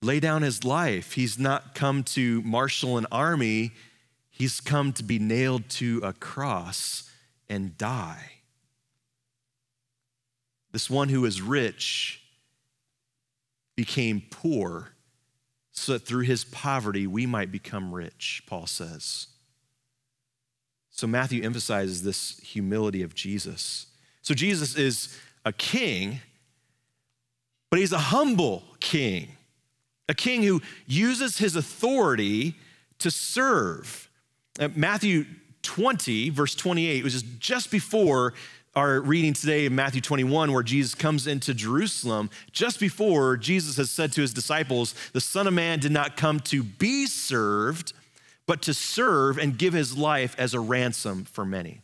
lay 0.02 0.20
down 0.20 0.42
his 0.42 0.64
life. 0.64 1.14
He's 1.14 1.40
not 1.40 1.76
come 1.76 2.04
to 2.04 2.42
marshal 2.42 2.98
an 2.98 3.08
army. 3.12 3.72
He's 4.30 4.60
come 4.60 4.92
to 4.94 5.04
be 5.04 5.20
nailed 5.20 5.70
to 5.70 6.02
a 6.04 6.14
cross 6.14 7.10
and 7.50 7.78
die. 7.78 8.32
This 10.72 10.90
one 10.90 11.10
who 11.10 11.24
is 11.24 11.42
rich 11.42 12.22
became 13.76 14.24
poor 14.30 14.93
so 15.74 15.94
that 15.94 16.06
through 16.06 16.22
his 16.22 16.46
poverty 16.46 17.06
we 17.06 17.26
might 17.26 17.52
become 17.52 17.94
rich, 17.94 18.44
Paul 18.48 18.68
says. 18.68 19.28
So 20.92 21.08
Matthew 21.08 21.44
emphasizes 21.44 22.04
this 22.04 22.40
humility 22.40 23.02
of 23.02 23.16
Jesus. 23.16 23.88
So 24.22 24.36
Jesus 24.36 24.76
is 24.78 25.20
a 25.44 25.52
king, 25.52 26.22
but 27.70 27.80
he's 27.80 27.92
a 27.92 27.98
humble 27.98 28.64
king, 28.80 29.30
a 30.08 30.14
king 30.14 30.44
who 30.44 30.62
uses 30.86 31.40
his 31.40 31.56
authority 31.56 32.56
to 33.00 33.10
serve. 33.10 34.10
Uh, 34.60 34.70
Matthew 34.76 35.26
20, 35.64 36.30
verse 36.30 36.54
28, 36.54 37.04
which 37.04 37.16
is 37.16 37.24
just 37.40 37.72
before 37.72 38.36
our 38.76 39.00
reading 39.00 39.34
today 39.34 39.66
in 39.66 39.76
Matthew 39.76 40.02
21, 40.02 40.52
where 40.52 40.64
Jesus 40.64 40.96
comes 40.96 41.28
into 41.28 41.54
Jerusalem, 41.54 42.30
just 42.52 42.80
before 42.80 43.38
Jesus 43.38 43.78
has 43.78 43.92
said 43.92 44.12
to 44.14 44.22
his 44.22 44.34
disciples, 44.34 44.96
The 45.14 45.22
Son 45.22 45.48
of 45.48 45.54
Man 45.54 45.80
did 45.80 45.92
not 45.92 46.18
come 46.18 46.40
to 46.42 46.64
be 46.64 47.06
served, 47.06 47.94
but 48.48 48.62
to 48.64 48.74
serve 48.74 49.38
and 49.38 49.58
give 49.58 49.74
his 49.74 49.98
life 49.98 50.36
as 50.38 50.54
a 50.54 50.60
ransom 50.60 51.26
for 51.26 51.46
many. 51.46 51.82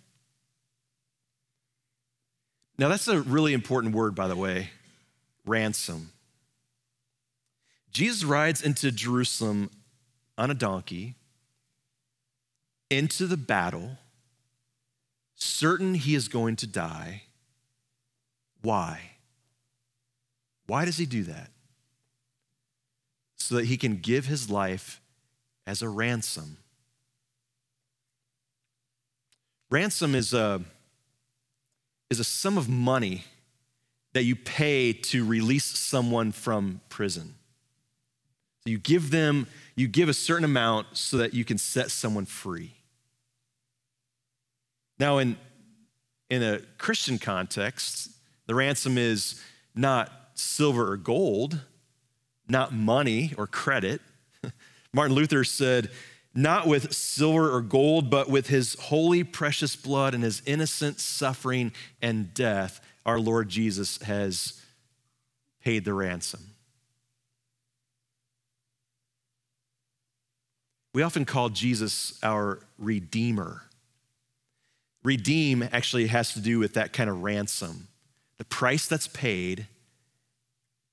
Now, 2.77 2.87
that's 2.87 3.07
a 3.07 3.21
really 3.21 3.53
important 3.53 3.93
word, 3.93 4.15
by 4.15 4.27
the 4.27 4.35
way 4.35 4.69
ransom. 5.45 6.11
Jesus 7.91 8.23
rides 8.23 8.61
into 8.61 8.91
Jerusalem 8.91 9.71
on 10.37 10.51
a 10.51 10.53
donkey 10.53 11.15
into 12.89 13.27
the 13.27 13.37
battle, 13.37 13.97
certain 15.39 15.95
he 15.95 16.13
is 16.13 16.27
going 16.27 16.55
to 16.57 16.67
die. 16.67 17.23
Why? 18.61 19.11
Why 20.67 20.85
does 20.85 20.97
he 20.97 21.05
do 21.05 21.23
that? 21.23 21.49
So 23.37 23.55
that 23.55 23.65
he 23.65 23.77
can 23.77 23.97
give 23.97 24.25
his 24.25 24.49
life 24.49 25.01
as 25.65 25.81
a 25.81 25.89
ransom. 25.89 26.57
Ransom 29.71 30.13
is 30.13 30.33
a, 30.33 30.61
is 32.09 32.19
a 32.19 32.23
sum 32.23 32.57
of 32.57 32.67
money 32.67 33.23
that 34.13 34.23
you 34.23 34.35
pay 34.35 34.93
to 34.93 35.25
release 35.25 35.65
someone 35.65 36.31
from 36.31 36.81
prison. 36.89 37.35
So 38.63 38.71
you 38.71 38.79
give 38.79 39.11
them, 39.11 39.47
you 39.75 39.87
give 39.87 40.09
a 40.09 40.13
certain 40.13 40.43
amount 40.43 40.97
so 40.97 41.17
that 41.17 41.33
you 41.33 41.45
can 41.45 41.57
set 41.57 41.91
someone 41.91 42.25
free. 42.25 42.73
Now, 44.99 45.19
in, 45.19 45.37
in 46.29 46.43
a 46.43 46.59
Christian 46.77 47.17
context, 47.17 48.11
the 48.47 48.55
ransom 48.55 48.97
is 48.97 49.41
not 49.73 50.11
silver 50.33 50.91
or 50.91 50.97
gold, 50.97 51.61
not 52.47 52.73
money 52.73 53.33
or 53.37 53.47
credit. 53.47 54.01
Martin 54.93 55.15
Luther 55.15 55.43
said, 55.43 55.89
not 56.33 56.67
with 56.67 56.93
silver 56.93 57.51
or 57.51 57.61
gold, 57.61 58.09
but 58.09 58.29
with 58.29 58.47
his 58.47 58.75
holy, 58.75 59.23
precious 59.23 59.75
blood 59.75 60.13
and 60.13 60.23
his 60.23 60.41
innocent 60.45 60.99
suffering 60.99 61.71
and 62.01 62.33
death, 62.33 62.81
our 63.05 63.19
Lord 63.19 63.49
Jesus 63.49 64.01
has 64.03 64.61
paid 65.63 65.85
the 65.85 65.93
ransom. 65.93 66.41
We 70.93 71.03
often 71.03 71.25
call 71.25 71.49
Jesus 71.49 72.19
our 72.23 72.59
Redeemer. 72.77 73.68
Redeem 75.03 75.63
actually 75.71 76.07
has 76.07 76.33
to 76.33 76.39
do 76.39 76.59
with 76.59 76.73
that 76.73 76.93
kind 76.93 77.09
of 77.09 77.23
ransom, 77.23 77.87
the 78.37 78.45
price 78.45 78.87
that's 78.87 79.07
paid 79.07 79.67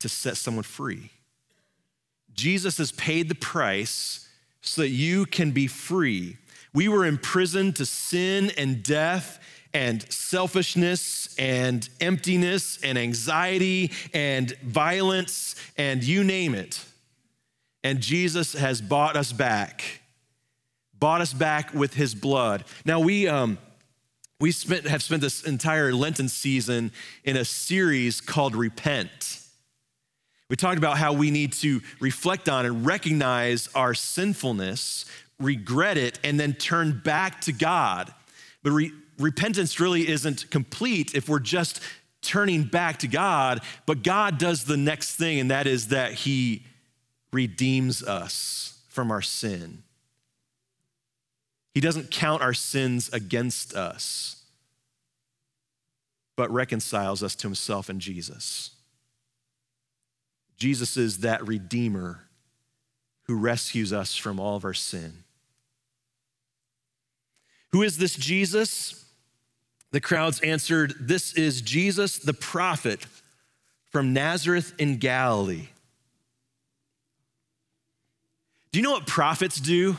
to 0.00 0.08
set 0.08 0.36
someone 0.36 0.62
free. 0.62 1.10
Jesus 2.34 2.78
has 2.78 2.92
paid 2.92 3.28
the 3.28 3.34
price 3.34 4.28
so 4.60 4.82
that 4.82 4.88
you 4.88 5.26
can 5.26 5.52
be 5.52 5.66
free. 5.66 6.36
We 6.74 6.88
were 6.88 7.06
imprisoned 7.06 7.76
to 7.76 7.86
sin 7.86 8.52
and 8.58 8.82
death 8.82 9.40
and 9.72 10.10
selfishness 10.12 11.34
and 11.38 11.88
emptiness 12.00 12.78
and 12.82 12.98
anxiety 12.98 13.92
and 14.12 14.56
violence 14.58 15.54
and 15.76 16.02
you 16.02 16.24
name 16.24 16.54
it. 16.54 16.84
And 17.82 18.00
Jesus 18.00 18.52
has 18.54 18.80
bought 18.80 19.16
us 19.16 19.32
back, 19.32 20.00
bought 20.98 21.20
us 21.20 21.32
back 21.32 21.72
with 21.72 21.94
his 21.94 22.14
blood. 22.14 22.64
Now, 22.84 23.00
we, 23.00 23.28
um, 23.28 23.58
we 24.38 24.52
spent, 24.52 24.86
have 24.86 25.02
spent 25.02 25.22
this 25.22 25.42
entire 25.44 25.92
Lenten 25.92 26.28
season 26.28 26.92
in 27.24 27.36
a 27.36 27.44
series 27.44 28.20
called 28.20 28.54
Repent. 28.54 29.40
We 30.48 30.56
talked 30.56 30.78
about 30.78 30.98
how 30.98 31.12
we 31.12 31.30
need 31.30 31.52
to 31.54 31.80
reflect 32.00 32.48
on 32.48 32.66
and 32.66 32.86
recognize 32.86 33.68
our 33.74 33.94
sinfulness, 33.94 35.06
regret 35.40 35.96
it, 35.96 36.20
and 36.22 36.38
then 36.38 36.52
turn 36.52 37.00
back 37.04 37.40
to 37.42 37.52
God. 37.52 38.12
But 38.62 38.72
re- 38.72 38.92
repentance 39.18 39.80
really 39.80 40.06
isn't 40.08 40.50
complete 40.50 41.14
if 41.14 41.28
we're 41.28 41.40
just 41.40 41.80
turning 42.22 42.64
back 42.64 42.98
to 42.98 43.08
God, 43.08 43.60
but 43.86 44.02
God 44.02 44.38
does 44.38 44.64
the 44.64 44.76
next 44.76 45.16
thing, 45.16 45.40
and 45.40 45.50
that 45.50 45.66
is 45.66 45.88
that 45.88 46.12
He 46.12 46.64
redeems 47.32 48.02
us 48.02 48.78
from 48.88 49.10
our 49.10 49.22
sin. 49.22 49.82
He 51.76 51.82
doesn't 51.82 52.10
count 52.10 52.40
our 52.40 52.54
sins 52.54 53.10
against 53.12 53.74
us, 53.74 54.44
but 56.34 56.50
reconciles 56.50 57.22
us 57.22 57.34
to 57.34 57.48
Himself 57.48 57.90
in 57.90 58.00
Jesus. 58.00 58.70
Jesus 60.56 60.96
is 60.96 61.18
that 61.18 61.46
Redeemer 61.46 62.28
who 63.24 63.36
rescues 63.36 63.92
us 63.92 64.16
from 64.16 64.40
all 64.40 64.56
of 64.56 64.64
our 64.64 64.72
sin. 64.72 65.24
Who 67.72 67.82
is 67.82 67.98
this 67.98 68.16
Jesus? 68.16 69.04
The 69.90 70.00
crowds 70.00 70.40
answered, 70.40 70.94
This 70.98 71.34
is 71.34 71.60
Jesus 71.60 72.16
the 72.16 72.32
prophet 72.32 73.04
from 73.90 74.14
Nazareth 74.14 74.72
in 74.78 74.96
Galilee. 74.96 75.68
Do 78.72 78.78
you 78.78 78.82
know 78.82 78.92
what 78.92 79.06
prophets 79.06 79.60
do? 79.60 79.98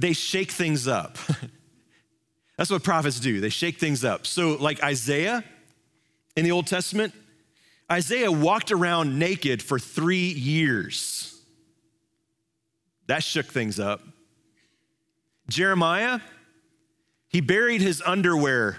They 0.00 0.14
shake 0.14 0.50
things 0.50 0.88
up. 0.88 1.18
That's 2.56 2.70
what 2.70 2.82
prophets 2.82 3.20
do. 3.20 3.40
They 3.40 3.50
shake 3.50 3.78
things 3.78 4.04
up. 4.04 4.26
So, 4.26 4.56
like 4.56 4.82
Isaiah 4.82 5.44
in 6.36 6.44
the 6.44 6.52
Old 6.52 6.66
Testament, 6.66 7.14
Isaiah 7.90 8.32
walked 8.32 8.72
around 8.72 9.18
naked 9.18 9.62
for 9.62 9.78
three 9.78 10.28
years. 10.28 11.38
That 13.08 13.22
shook 13.22 13.46
things 13.46 13.78
up. 13.78 14.00
Jeremiah, 15.48 16.20
he 17.28 17.40
buried 17.40 17.82
his 17.82 18.02
underwear 18.06 18.78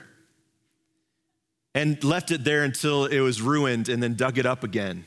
and 1.75 2.03
left 2.03 2.31
it 2.31 2.43
there 2.43 2.63
until 2.63 3.05
it 3.05 3.19
was 3.19 3.41
ruined 3.41 3.89
and 3.89 4.01
then 4.01 4.15
dug 4.15 4.37
it 4.37 4.45
up 4.45 4.63
again. 4.63 5.05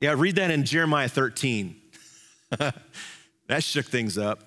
Yeah, 0.00 0.14
read 0.16 0.36
that 0.36 0.50
in 0.50 0.64
Jeremiah 0.64 1.08
13. 1.08 1.76
that 3.52 3.62
shook 3.62 3.86
things 3.86 4.16
up. 4.16 4.40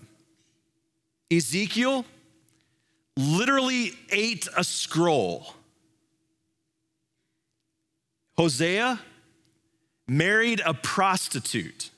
Ezekiel 1.31 2.05
literally 3.15 3.91
ate 4.09 4.47
a 4.57 4.63
scroll. 4.63 5.53
Hosea 8.37 8.99
married 10.07 10.61
a 10.65 10.73
prostitute. 10.73 11.91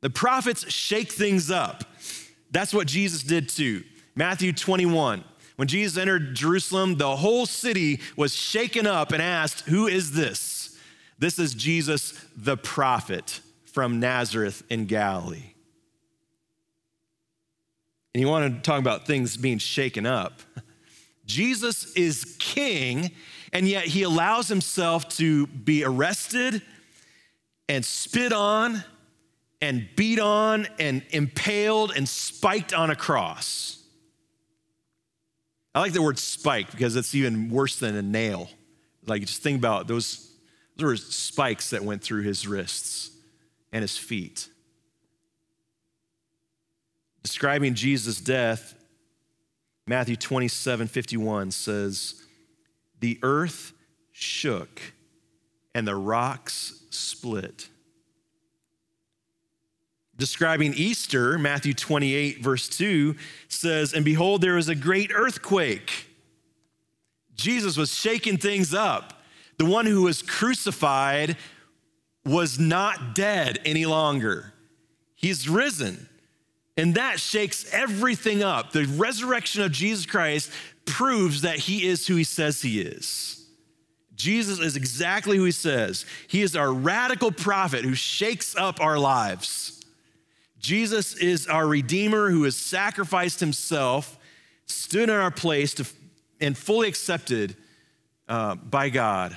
The 0.00 0.10
prophets 0.10 0.70
shake 0.72 1.12
things 1.12 1.50
up. 1.50 1.84
That's 2.50 2.72
what 2.72 2.86
Jesus 2.86 3.22
did 3.22 3.48
too. 3.48 3.84
Matthew 4.14 4.52
21. 4.52 5.22
When 5.56 5.68
Jesus 5.68 5.98
entered 5.98 6.34
Jerusalem, 6.34 6.96
the 6.96 7.16
whole 7.16 7.44
city 7.44 8.00
was 8.16 8.34
shaken 8.34 8.86
up 8.86 9.12
and 9.12 9.22
asked, 9.22 9.62
Who 9.68 9.86
is 9.86 10.12
this? 10.12 10.78
This 11.18 11.38
is 11.38 11.54
Jesus 11.54 12.12
the 12.36 12.56
prophet 12.56 13.40
from 13.64 14.00
Nazareth 14.00 14.62
in 14.68 14.86
Galilee. 14.86 15.55
And 18.16 18.22
you 18.22 18.28
want 18.28 18.54
to 18.54 18.62
talk 18.62 18.78
about 18.78 19.06
things 19.06 19.36
being 19.36 19.58
shaken 19.58 20.06
up. 20.06 20.40
Jesus 21.26 21.92
is 21.96 22.34
king, 22.38 23.10
and 23.52 23.68
yet 23.68 23.84
he 23.84 24.04
allows 24.04 24.48
himself 24.48 25.06
to 25.18 25.46
be 25.48 25.84
arrested 25.84 26.62
and 27.68 27.84
spit 27.84 28.32
on 28.32 28.82
and 29.60 29.86
beat 29.96 30.18
on 30.18 30.66
and 30.78 31.02
impaled 31.10 31.92
and 31.94 32.08
spiked 32.08 32.72
on 32.72 32.88
a 32.88 32.96
cross. 32.96 33.84
I 35.74 35.80
like 35.80 35.92
the 35.92 36.00
word 36.00 36.18
spike 36.18 36.70
because 36.70 36.96
it's 36.96 37.14
even 37.14 37.50
worse 37.50 37.78
than 37.78 37.96
a 37.96 38.02
nail. 38.02 38.48
Like, 39.04 39.20
just 39.26 39.42
think 39.42 39.58
about 39.58 39.88
those, 39.88 40.32
those 40.78 40.86
were 40.86 40.96
spikes 40.96 41.68
that 41.68 41.84
went 41.84 42.02
through 42.02 42.22
his 42.22 42.48
wrists 42.48 43.10
and 43.74 43.82
his 43.82 43.98
feet. 43.98 44.48
Describing 47.26 47.74
Jesus' 47.74 48.20
death, 48.20 48.74
Matthew 49.86 50.16
27 50.16 50.86
51 50.86 51.50
says, 51.50 52.22
The 53.00 53.18
earth 53.22 53.72
shook 54.12 54.80
and 55.74 55.86
the 55.86 55.96
rocks 55.96 56.84
split 56.90 57.68
describing 60.16 60.72
Easter, 60.74 61.38
Matthew 61.38 61.74
28, 61.74 62.42
verse 62.42 62.68
2 62.68 63.16
says, 63.48 63.92
And 63.92 64.04
behold, 64.04 64.40
there 64.40 64.54
was 64.54 64.68
a 64.68 64.74
great 64.74 65.10
earthquake. 65.14 66.06
Jesus 67.34 67.76
was 67.76 67.94
shaking 67.94 68.38
things 68.38 68.72
up. 68.72 69.22
The 69.58 69.66
one 69.66 69.86
who 69.86 70.02
was 70.02 70.22
crucified 70.22 71.36
was 72.24 72.58
not 72.58 73.14
dead 73.14 73.58
any 73.64 73.86
longer, 73.86 74.52
he's 75.14 75.48
risen. 75.48 76.08
And 76.76 76.94
that 76.96 77.18
shakes 77.18 77.66
everything 77.72 78.42
up. 78.42 78.72
The 78.72 78.84
resurrection 78.84 79.62
of 79.62 79.72
Jesus 79.72 80.04
Christ 80.04 80.50
proves 80.84 81.42
that 81.42 81.58
he 81.58 81.86
is 81.86 82.06
who 82.06 82.16
he 82.16 82.24
says 82.24 82.62
he 82.62 82.80
is. 82.80 83.46
Jesus 84.14 84.58
is 84.58 84.76
exactly 84.76 85.36
who 85.36 85.44
he 85.44 85.52
says. 85.52 86.06
He 86.26 86.42
is 86.42 86.56
our 86.56 86.72
radical 86.72 87.30
prophet 87.30 87.84
who 87.84 87.94
shakes 87.94 88.56
up 88.56 88.80
our 88.80 88.98
lives. 88.98 89.84
Jesus 90.58 91.14
is 91.14 91.46
our 91.46 91.66
Redeemer 91.66 92.30
who 92.30 92.44
has 92.44 92.56
sacrificed 92.56 93.40
himself, 93.40 94.18
stood 94.66 95.10
in 95.10 95.14
our 95.14 95.30
place, 95.30 95.74
to, 95.74 95.86
and 96.40 96.56
fully 96.56 96.88
accepted 96.88 97.56
uh, 98.28 98.54
by 98.54 98.88
God. 98.88 99.36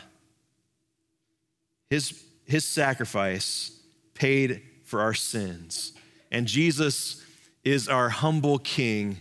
His, 1.90 2.24
his 2.46 2.66
sacrifice 2.66 3.72
paid 4.14 4.62
for 4.86 5.02
our 5.02 5.14
sins. 5.14 5.94
And 6.32 6.48
Jesus 6.48 7.24
is 7.70 7.88
our 7.88 8.10
humble 8.10 8.58
King 8.58 9.18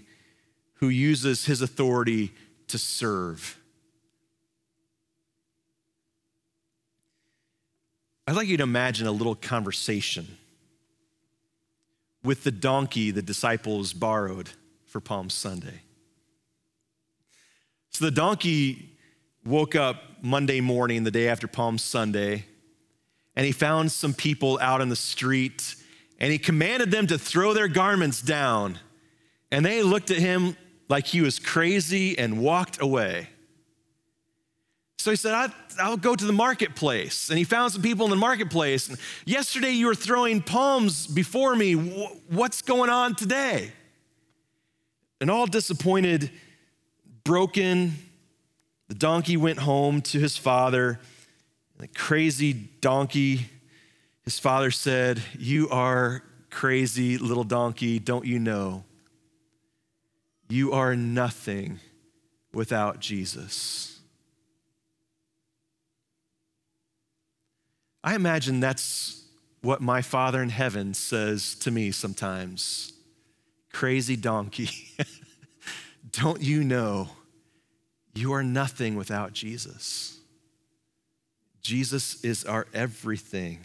who 0.75 0.89
uses 0.89 1.45
his 1.45 1.61
authority 1.61 2.33
to 2.69 2.79
serve. 2.79 3.59
I'd 8.27 8.37
like 8.37 8.49
you 8.49 8.57
to 8.59 8.63
imagine 8.63 9.07
a 9.07 9.13
little 9.13 9.35
conversation 9.35 10.39
with 12.23 12.45
the 12.45 12.51
donkey 12.51 13.11
the 13.11 13.23
disciples 13.23 13.93
borrowed 13.93 14.51
for 14.87 15.01
Palm 15.01 15.31
Sunday. 15.31 15.83
So 17.91 18.05
the 18.05 18.11
donkey 18.11 18.99
woke 19.45 19.75
up 19.75 19.97
Monday 20.23 20.61
morning, 20.61 21.05
the 21.05 21.11
day 21.11 21.29
after 21.29 21.47
Palm 21.47 21.79
Sunday, 21.79 22.45
and 23.35 23.47
he 23.47 23.53
found 23.53 23.93
some 23.93 24.15
people 24.15 24.59
out 24.61 24.81
in 24.81 24.89
the 24.89 24.97
street, 24.97 25.75
and 26.19 26.33
he 26.33 26.39
commanded 26.39 26.91
them 26.91 27.07
to 27.07 27.19
throw 27.19 27.55
their 27.55 27.69
garments 27.69 28.21
down. 28.21 28.79
And 29.51 29.65
they 29.65 29.83
looked 29.83 30.11
at 30.11 30.19
him 30.19 30.57
like 30.89 31.07
he 31.07 31.21
was 31.21 31.39
crazy 31.39 32.19
and 32.19 32.41
walked 32.41 32.81
away. 32.81 33.29
So 34.99 35.11
he 35.11 35.17
said, 35.17 35.53
I'll 35.81 35.97
go 35.97 36.17
to 36.17 36.25
the 36.25 36.33
marketplace. 36.33 37.31
And 37.31 37.39
he 37.39 37.45
found 37.45 37.73
some 37.73 37.83
people 37.83 38.05
in 38.07 38.11
the 38.11 38.17
marketplace. 38.17 38.89
And 38.89 38.99
Yesterday 39.25 39.71
you 39.71 39.87
were 39.87 39.95
throwing 39.95 40.43
palms 40.43 41.07
before 41.07 41.55
me. 41.55 41.75
What's 41.75 42.63
going 42.63 42.91
on 42.91 43.15
today? 43.15 43.73
And 45.21 45.31
all 45.31 45.47
disappointed, 45.47 46.31
broken, 47.23 47.95
the 48.89 48.95
donkey 48.95 49.37
went 49.37 49.61
home 49.61 50.01
to 50.03 50.19
his 50.19 50.37
father. 50.37 50.99
The 51.79 51.89
crazy 51.89 52.53
donkey, 52.53 53.47
his 54.29 54.39
father 54.39 54.71
said, 54.71 55.23
You 55.39 55.71
are 55.71 56.23
crazy 56.51 57.17
little 57.17 57.45
donkey, 57.45 57.99
don't 57.99 58.27
you 58.27 58.39
know? 58.39 58.85
You 60.51 60.75
are 60.75 60.95
nothing 60.95 61.81
without 62.53 63.01
Jesus. 63.01 64.01
I 68.05 68.15
imagine 68.15 68.61
that's 68.61 69.25
what 69.63 69.81
my 69.81 70.03
Father 70.03 70.43
in 70.43 70.51
heaven 70.51 70.93
says 70.93 71.55
to 71.61 71.71
me 71.71 71.91
sometimes 71.91 72.93
crazy 73.73 74.17
donkey. 74.17 74.69
Don't 76.11 76.43
you 76.43 76.65
know 76.65 77.09
you 78.15 78.35
are 78.35 78.43
nothing 78.43 78.95
without 78.95 79.33
Jesus? 79.33 80.19
Jesus 81.63 82.23
is 82.23 82.45
our 82.45 82.67
everything. 82.75 83.61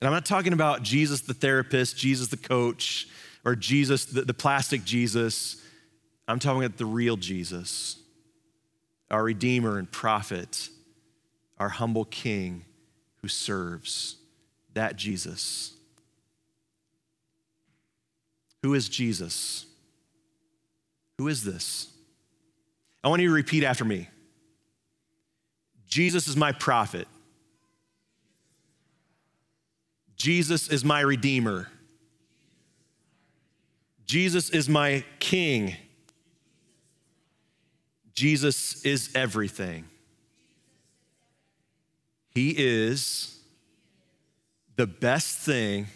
And 0.00 0.08
I'm 0.08 0.12
not 0.12 0.26
talking 0.26 0.52
about 0.52 0.82
Jesus 0.82 1.22
the 1.22 1.34
therapist, 1.34 1.96
Jesus 1.96 2.28
the 2.28 2.36
coach, 2.36 3.08
or 3.44 3.54
Jesus 3.54 4.04
the, 4.04 4.22
the 4.22 4.34
plastic 4.34 4.84
Jesus. 4.84 5.62
I'm 6.28 6.38
talking 6.38 6.64
about 6.64 6.76
the 6.76 6.86
real 6.86 7.16
Jesus, 7.16 7.98
our 9.10 9.24
Redeemer 9.24 9.78
and 9.78 9.90
prophet, 9.90 10.68
our 11.58 11.68
humble 11.68 12.04
King 12.04 12.64
who 13.22 13.28
serves. 13.28 14.16
That 14.74 14.96
Jesus. 14.96 15.72
Who 18.62 18.74
is 18.74 18.88
Jesus? 18.90 19.64
Who 21.18 21.28
is 21.28 21.44
this? 21.44 21.90
I 23.02 23.08
want 23.08 23.22
you 23.22 23.28
to 23.28 23.34
repeat 23.34 23.64
after 23.64 23.84
me 23.84 24.08
Jesus 25.86 26.28
is 26.28 26.36
my 26.36 26.52
prophet. 26.52 27.08
Jesus 30.16 30.68
is 30.68 30.84
my 30.84 31.00
redeemer. 31.00 31.68
Jesus 34.06 34.50
is 34.50 34.68
my 34.68 35.04
king. 35.18 35.76
Jesus 38.14 38.84
is 38.84 39.10
everything. 39.14 39.84
He 42.30 42.54
is 42.56 43.38
the 44.76 44.86
best 44.86 45.38
thing 45.38 45.86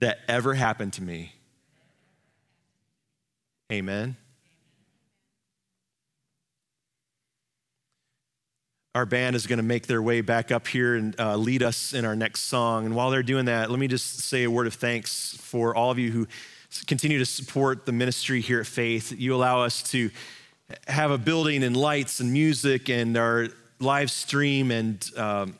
that 0.00 0.18
ever 0.28 0.54
happened 0.54 0.92
to 0.94 1.02
me. 1.02 1.32
Amen. 3.72 4.16
Our 8.94 9.06
band 9.06 9.34
is 9.34 9.48
going 9.48 9.56
to 9.56 9.64
make 9.64 9.88
their 9.88 10.00
way 10.00 10.20
back 10.20 10.52
up 10.52 10.68
here 10.68 10.94
and 10.94 11.18
uh, 11.18 11.34
lead 11.34 11.64
us 11.64 11.94
in 11.94 12.04
our 12.04 12.14
next 12.14 12.42
song. 12.42 12.86
And 12.86 12.94
while 12.94 13.10
they're 13.10 13.24
doing 13.24 13.46
that, 13.46 13.68
let 13.68 13.80
me 13.80 13.88
just 13.88 14.20
say 14.20 14.44
a 14.44 14.50
word 14.50 14.68
of 14.68 14.74
thanks 14.74 15.36
for 15.40 15.74
all 15.74 15.90
of 15.90 15.98
you 15.98 16.12
who 16.12 16.28
continue 16.86 17.18
to 17.18 17.26
support 17.26 17.86
the 17.86 17.92
ministry 17.92 18.40
here 18.40 18.60
at 18.60 18.68
Faith. 18.68 19.12
You 19.18 19.34
allow 19.34 19.62
us 19.62 19.82
to 19.90 20.10
have 20.86 21.10
a 21.10 21.18
building 21.18 21.64
and 21.64 21.76
lights 21.76 22.20
and 22.20 22.32
music 22.32 22.88
and 22.88 23.16
our 23.16 23.48
live 23.80 24.12
stream 24.12 24.70
and 24.70 25.04
um, 25.16 25.58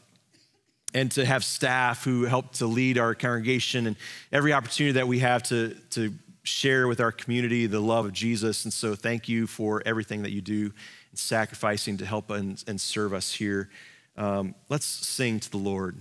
and 0.95 1.11
to 1.11 1.24
have 1.24 1.43
staff 1.43 2.05
who 2.05 2.22
help 2.22 2.53
to 2.53 2.66
lead 2.66 2.99
our 2.99 3.16
congregation 3.16 3.89
and 3.89 3.97
every 4.30 4.53
opportunity 4.53 4.93
that 4.93 5.09
we 5.09 5.18
have 5.18 5.43
to 5.45 5.74
to 5.91 6.14
share 6.45 6.87
with 6.87 7.01
our 7.01 7.11
community 7.11 7.66
the 7.66 7.80
love 7.80 8.07
of 8.07 8.12
Jesus. 8.12 8.64
And 8.64 8.72
so, 8.72 8.95
thank 8.95 9.28
you 9.28 9.49
for 9.49 9.82
everything 9.85 10.22
that 10.22 10.30
you 10.30 10.41
do 10.41 10.72
and 11.15 11.19
sacrificing 11.21 11.97
to 11.97 12.05
help 12.05 12.29
and, 12.29 12.65
and 12.67 12.81
serve 12.81 13.15
us 13.15 13.33
here. 13.33 13.71
Um, 14.17 14.57
let's 14.69 14.85
sing 14.85 15.39
to 15.39 15.49
the 15.49 15.59
Lord. 15.59 15.97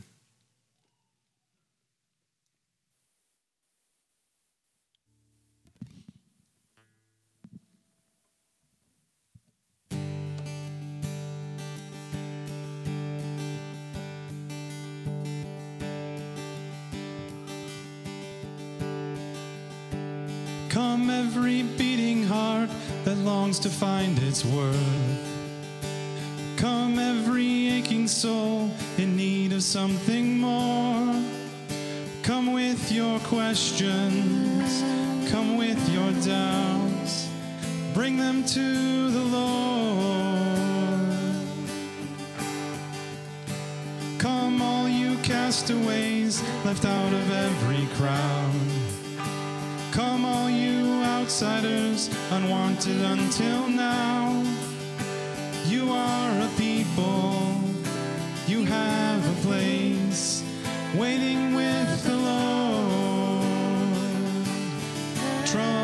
Come, 20.69 21.11
every 21.11 21.61
longs 23.23 23.59
to 23.59 23.69
find 23.69 24.19
its 24.19 24.43
worth. 24.43 25.33
Come, 26.57 26.99
every 26.99 27.69
aching 27.69 28.07
soul 28.07 28.69
in 28.97 29.15
need 29.15 29.53
of 29.53 29.63
something 29.63 30.37
more. 30.37 31.21
Come 32.21 32.53
with 32.53 32.91
your 32.91 33.19
questions, 33.19 34.81
come 35.31 35.57
with 35.57 35.89
your 35.89 36.11
doubts. 36.21 37.29
Bring 37.93 38.17
them 38.17 38.43
to 38.45 39.09
the 39.09 39.19
Lord. 39.19 39.63
Come, 44.17 44.61
all 44.61 44.87
you 44.87 45.17
castaways 45.17 46.41
left 46.65 46.85
out 46.85 47.13
of 47.13 47.31
every 47.31 47.85
crowd. 47.97 48.82
Come, 49.93 50.25
all 50.25 50.49
you 50.49 51.03
outsiders, 51.03 52.09
unwanted 52.31 52.99
until 52.99 53.67
now. 53.67 54.43
You 55.67 55.91
are 55.91 56.31
a 56.39 56.49
people, 56.57 57.61
you 58.47 58.65
have 58.65 59.21
a 59.23 59.41
place, 59.47 60.43
waiting 60.95 61.53
with 61.53 62.03
the 62.05 62.17
Lord. 62.17 63.45
Troubled 65.45 65.82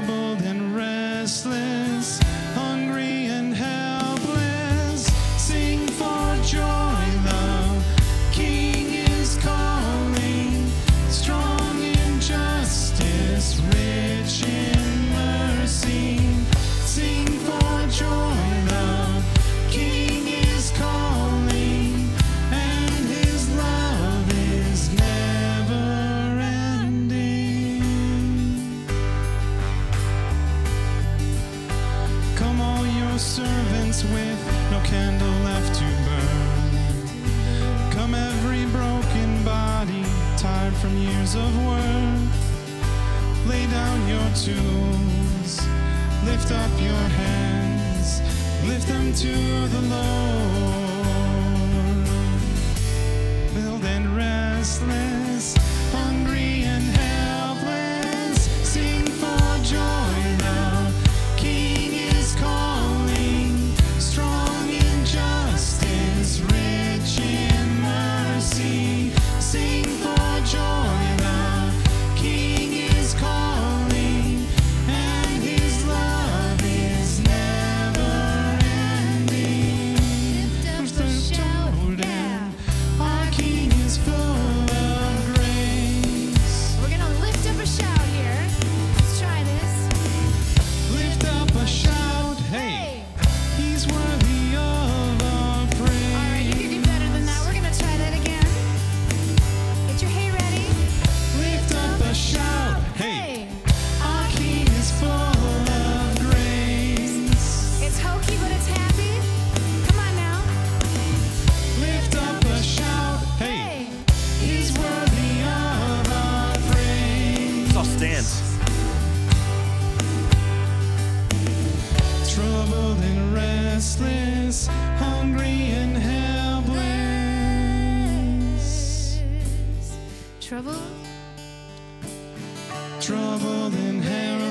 Troubled 133.00 133.74
and 133.76 134.04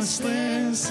restless, 0.08 0.90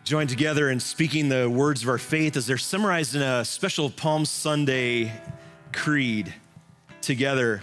Join 0.03 0.27
together 0.27 0.69
in 0.69 0.81
speaking 0.81 1.29
the 1.29 1.49
words 1.49 1.83
of 1.83 1.89
our 1.89 1.97
faith 1.97 2.35
as 2.35 2.45
they're 2.45 2.57
summarized 2.57 3.15
in 3.15 3.21
a 3.21 3.45
special 3.45 3.89
Palm 3.89 4.25
Sunday 4.25 5.13
creed 5.71 6.33
together. 7.01 7.61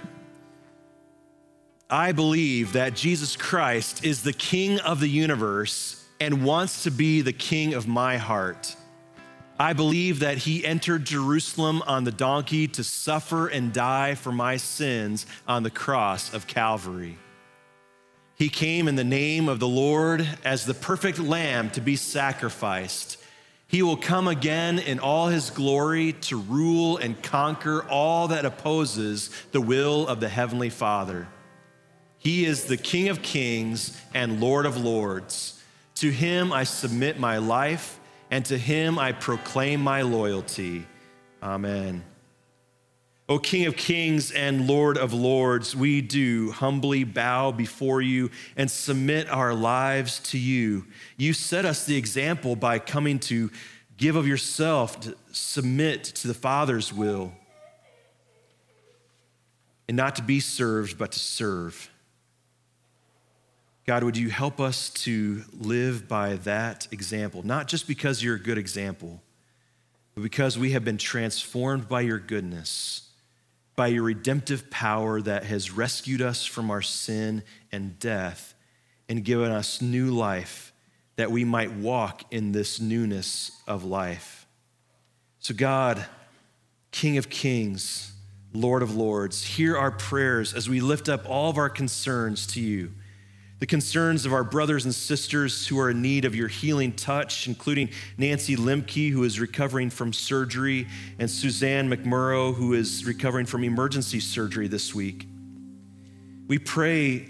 I 1.90 2.12
believe 2.12 2.72
that 2.72 2.94
Jesus 2.94 3.36
Christ 3.36 4.02
is 4.02 4.22
the 4.22 4.32
King 4.32 4.80
of 4.80 5.00
the 5.00 5.08
universe 5.08 6.08
and 6.20 6.42
wants 6.42 6.84
to 6.84 6.90
be 6.90 7.20
the 7.20 7.34
King 7.34 7.74
of 7.74 7.86
my 7.86 8.16
heart. 8.16 8.76
I 9.60 9.74
believe 9.74 10.20
that 10.20 10.38
he 10.38 10.64
entered 10.64 11.04
Jerusalem 11.04 11.82
on 11.86 12.04
the 12.04 12.10
donkey 12.10 12.66
to 12.68 12.82
suffer 12.82 13.46
and 13.46 13.74
die 13.74 14.14
for 14.14 14.32
my 14.32 14.56
sins 14.56 15.26
on 15.46 15.64
the 15.64 15.70
cross 15.70 16.32
of 16.32 16.46
Calvary. 16.46 17.18
He 18.36 18.48
came 18.48 18.88
in 18.88 18.94
the 18.94 19.04
name 19.04 19.50
of 19.50 19.60
the 19.60 19.68
Lord 19.68 20.26
as 20.46 20.64
the 20.64 20.72
perfect 20.72 21.18
lamb 21.18 21.68
to 21.72 21.82
be 21.82 21.96
sacrificed. 21.96 23.18
He 23.68 23.82
will 23.82 23.98
come 23.98 24.28
again 24.28 24.78
in 24.78 24.98
all 24.98 25.28
his 25.28 25.50
glory 25.50 26.14
to 26.22 26.40
rule 26.40 26.96
and 26.96 27.22
conquer 27.22 27.84
all 27.86 28.28
that 28.28 28.46
opposes 28.46 29.28
the 29.52 29.60
will 29.60 30.08
of 30.08 30.20
the 30.20 30.30
Heavenly 30.30 30.70
Father. 30.70 31.28
He 32.16 32.46
is 32.46 32.64
the 32.64 32.78
King 32.78 33.10
of 33.10 33.20
kings 33.20 34.00
and 34.14 34.40
Lord 34.40 34.64
of 34.64 34.78
lords. 34.78 35.62
To 35.96 36.10
him 36.10 36.50
I 36.50 36.64
submit 36.64 37.18
my 37.20 37.36
life, 37.36 37.99
and 38.30 38.44
to 38.46 38.56
him 38.56 38.98
I 38.98 39.12
proclaim 39.12 39.80
my 39.80 40.02
loyalty. 40.02 40.86
Amen. 41.42 42.04
O 43.28 43.38
King 43.38 43.66
of 43.66 43.76
kings 43.76 44.32
and 44.32 44.66
Lord 44.66 44.98
of 44.98 45.12
lords, 45.12 45.76
we 45.76 46.00
do 46.00 46.50
humbly 46.50 47.04
bow 47.04 47.52
before 47.52 48.02
you 48.02 48.30
and 48.56 48.68
submit 48.70 49.30
our 49.30 49.54
lives 49.54 50.18
to 50.30 50.38
you. 50.38 50.86
You 51.16 51.32
set 51.32 51.64
us 51.64 51.84
the 51.84 51.96
example 51.96 52.56
by 52.56 52.80
coming 52.80 53.20
to 53.20 53.50
give 53.96 54.16
of 54.16 54.26
yourself, 54.26 54.98
to 55.00 55.16
submit 55.30 56.04
to 56.04 56.26
the 56.26 56.34
Father's 56.34 56.92
will, 56.92 57.32
and 59.86 59.96
not 59.96 60.16
to 60.16 60.22
be 60.22 60.40
served, 60.40 60.98
but 60.98 61.12
to 61.12 61.18
serve. 61.18 61.89
God, 63.86 64.04
would 64.04 64.16
you 64.16 64.30
help 64.30 64.60
us 64.60 64.90
to 64.90 65.42
live 65.52 66.06
by 66.06 66.34
that 66.36 66.86
example, 66.92 67.42
not 67.44 67.66
just 67.66 67.88
because 67.88 68.22
you're 68.22 68.36
a 68.36 68.40
good 68.40 68.58
example, 68.58 69.20
but 70.14 70.22
because 70.22 70.58
we 70.58 70.72
have 70.72 70.84
been 70.84 70.98
transformed 70.98 71.88
by 71.88 72.02
your 72.02 72.18
goodness 72.18 73.10
by 73.80 73.86
your 73.86 74.02
redemptive 74.02 74.68
power 74.68 75.22
that 75.22 75.44
has 75.44 75.70
rescued 75.70 76.20
us 76.20 76.44
from 76.44 76.70
our 76.70 76.82
sin 76.82 77.42
and 77.72 77.98
death 77.98 78.52
and 79.08 79.24
given 79.24 79.50
us 79.50 79.80
new 79.80 80.10
life 80.10 80.74
that 81.16 81.30
we 81.30 81.44
might 81.46 81.72
walk 81.72 82.22
in 82.30 82.52
this 82.52 82.78
newness 82.78 83.52
of 83.66 83.82
life. 83.82 84.46
So, 85.38 85.54
God, 85.54 86.04
King 86.92 87.16
of 87.16 87.30
Kings, 87.30 88.12
Lord 88.52 88.82
of 88.82 88.94
Lords, 88.94 89.42
hear 89.42 89.78
our 89.78 89.90
prayers 89.90 90.52
as 90.52 90.68
we 90.68 90.82
lift 90.82 91.08
up 91.08 91.26
all 91.26 91.48
of 91.48 91.56
our 91.56 91.70
concerns 91.70 92.46
to 92.48 92.60
you 92.60 92.92
the 93.60 93.66
concerns 93.66 94.24
of 94.24 94.32
our 94.32 94.42
brothers 94.42 94.86
and 94.86 94.94
sisters 94.94 95.66
who 95.66 95.78
are 95.78 95.90
in 95.90 96.00
need 96.00 96.24
of 96.24 96.34
your 96.34 96.48
healing 96.48 96.92
touch, 96.92 97.46
including 97.46 97.90
Nancy 98.16 98.56
Limke, 98.56 99.10
who 99.10 99.22
is 99.22 99.38
recovering 99.38 99.90
from 99.90 100.14
surgery, 100.14 100.88
and 101.18 101.30
Suzanne 101.30 101.90
McMurrow, 101.90 102.54
who 102.54 102.72
is 102.72 103.04
recovering 103.04 103.44
from 103.44 103.62
emergency 103.62 104.18
surgery 104.18 104.66
this 104.66 104.94
week. 104.94 105.28
We 106.48 106.58
pray 106.58 107.28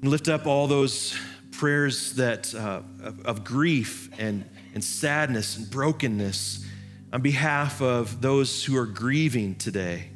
and 0.00 0.10
lift 0.10 0.28
up 0.28 0.46
all 0.46 0.66
those 0.66 1.14
prayers 1.52 2.14
that, 2.14 2.54
uh, 2.54 2.80
of, 3.02 3.20
of 3.26 3.44
grief 3.44 4.08
and, 4.18 4.48
and 4.72 4.82
sadness 4.82 5.58
and 5.58 5.70
brokenness 5.70 6.64
on 7.12 7.20
behalf 7.20 7.82
of 7.82 8.22
those 8.22 8.64
who 8.64 8.78
are 8.78 8.86
grieving 8.86 9.56
today. 9.56 10.08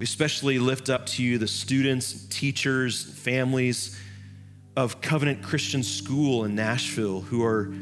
We 0.00 0.04
especially 0.04 0.58
lift 0.58 0.90
up 0.90 1.06
to 1.06 1.22
you 1.22 1.38
the 1.38 1.46
students, 1.46 2.26
teachers, 2.26 3.04
families 3.04 4.00
of 4.76 5.00
Covenant 5.00 5.42
Christian 5.42 5.82
School 5.82 6.44
in 6.44 6.54
Nashville 6.54 7.20
who 7.20 7.44
are 7.44 7.72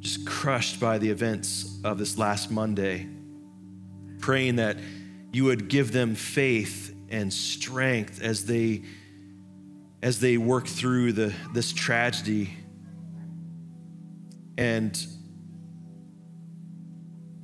just 0.00 0.26
crushed 0.26 0.80
by 0.80 0.98
the 0.98 1.08
events 1.08 1.78
of 1.84 1.98
this 1.98 2.18
last 2.18 2.50
Monday, 2.50 3.08
praying 4.18 4.56
that 4.56 4.76
you 5.32 5.44
would 5.44 5.68
give 5.68 5.92
them 5.92 6.14
faith 6.14 6.94
and 7.08 7.32
strength 7.32 8.20
as 8.20 8.46
they 8.46 8.82
as 10.02 10.18
they 10.18 10.36
work 10.36 10.66
through 10.66 11.12
the, 11.12 11.32
this 11.54 11.72
tragedy 11.72 12.52
and 14.58 15.06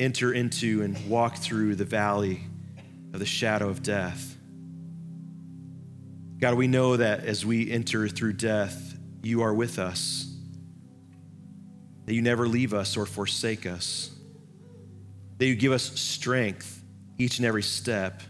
enter 0.00 0.32
into 0.32 0.82
and 0.82 1.08
walk 1.08 1.36
through 1.36 1.76
the 1.76 1.84
valley 1.84 2.40
of 3.12 3.20
the 3.20 3.26
shadow 3.26 3.68
of 3.68 3.80
death. 3.80 4.36
God, 6.38 6.54
we 6.54 6.66
know 6.66 6.96
that 6.96 7.24
as 7.24 7.46
we 7.46 7.70
enter 7.70 8.08
through 8.08 8.34
death, 8.34 8.87
you 9.28 9.42
are 9.42 9.52
with 9.52 9.78
us, 9.78 10.26
that 12.06 12.14
you 12.14 12.22
never 12.22 12.48
leave 12.48 12.72
us 12.72 12.96
or 12.96 13.04
forsake 13.04 13.66
us, 13.66 14.10
that 15.36 15.46
you 15.46 15.54
give 15.54 15.70
us 15.70 16.00
strength 16.00 16.82
each 17.18 17.38
and 17.38 17.46
every 17.46 17.62
step, 17.62 18.22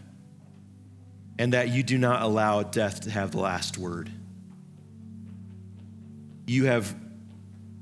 and 1.39 1.53
that 1.53 1.69
you 1.69 1.83
do 1.83 1.97
not 1.97 2.21
allow 2.21 2.61
death 2.63 3.01
to 3.01 3.09
have 3.09 3.31
the 3.31 3.39
last 3.39 3.77
word. 3.77 4.11
You 6.45 6.65
have 6.65 6.93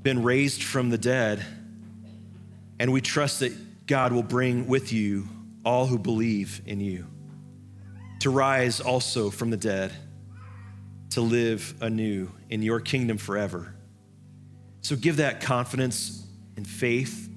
been 0.02 0.22
raised 0.22 0.62
from 0.62 0.90
the 0.90 0.98
dead, 0.98 1.44
and 2.78 2.92
we 2.92 3.00
trust 3.00 3.40
that 3.40 3.86
God 3.86 4.12
will 4.12 4.22
bring 4.22 4.68
with 4.68 4.92
you 4.92 5.26
all 5.64 5.86
who 5.86 5.98
believe 5.98 6.62
in 6.66 6.78
you 6.78 7.06
to 8.20 8.30
rise 8.30 8.80
also 8.80 9.28
from 9.28 9.50
the 9.50 9.56
dead 9.56 9.92
to 11.10 11.20
live 11.20 11.74
anew 11.80 12.30
in 12.50 12.62
your 12.62 12.80
kingdom 12.80 13.18
forever. 13.18 13.74
So 14.82 14.96
give 14.96 15.16
that 15.16 15.40
confidence 15.40 16.26
and 16.56 16.66
faith 16.66 17.28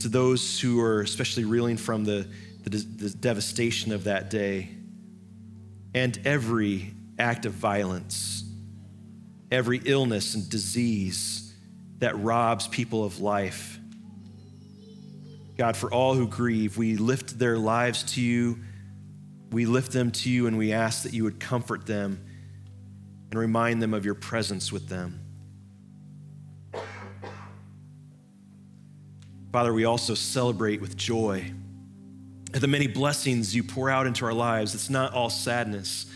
to 0.00 0.08
those 0.08 0.60
who 0.60 0.80
are 0.80 1.00
especially 1.00 1.44
reeling 1.44 1.76
from 1.76 2.04
the, 2.04 2.28
the, 2.64 2.78
the 2.78 3.10
devastation 3.10 3.92
of 3.92 4.04
that 4.04 4.30
day 4.30 4.70
and 5.94 6.18
every 6.26 6.92
act 7.18 7.46
of 7.46 7.52
violence, 7.52 8.44
every 9.50 9.80
illness 9.84 10.34
and 10.34 10.48
disease 10.50 11.54
that 11.98 12.18
robs 12.18 12.68
people 12.68 13.04
of 13.04 13.20
life. 13.20 13.78
God, 15.56 15.76
for 15.76 15.90
all 15.90 16.14
who 16.14 16.28
grieve, 16.28 16.76
we 16.76 16.96
lift 16.96 17.38
their 17.38 17.56
lives 17.56 18.02
to 18.14 18.20
you. 18.20 18.58
We 19.50 19.64
lift 19.64 19.92
them 19.92 20.10
to 20.10 20.30
you 20.30 20.46
and 20.46 20.58
we 20.58 20.72
ask 20.74 21.04
that 21.04 21.14
you 21.14 21.24
would 21.24 21.40
comfort 21.40 21.86
them 21.86 22.25
and 23.30 23.38
remind 23.38 23.82
them 23.82 23.94
of 23.94 24.04
your 24.04 24.14
presence 24.14 24.72
with 24.72 24.88
them. 24.88 25.20
Father, 29.52 29.72
we 29.72 29.84
also 29.84 30.14
celebrate 30.14 30.80
with 30.80 30.96
joy 30.96 31.52
at 32.52 32.60
the 32.60 32.68
many 32.68 32.86
blessings 32.86 33.54
you 33.54 33.62
pour 33.62 33.90
out 33.90 34.06
into 34.06 34.24
our 34.24 34.32
lives. 34.32 34.74
It's 34.74 34.90
not 34.90 35.12
all 35.12 35.30
sadness, 35.30 36.06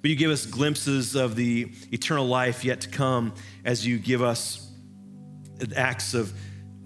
but 0.00 0.10
you 0.10 0.16
give 0.16 0.30
us 0.30 0.46
glimpses 0.46 1.14
of 1.14 1.36
the 1.36 1.72
eternal 1.90 2.26
life 2.26 2.64
yet 2.64 2.82
to 2.82 2.88
come 2.88 3.34
as 3.64 3.86
you 3.86 3.98
give 3.98 4.22
us 4.22 4.70
acts 5.76 6.14
of, 6.14 6.32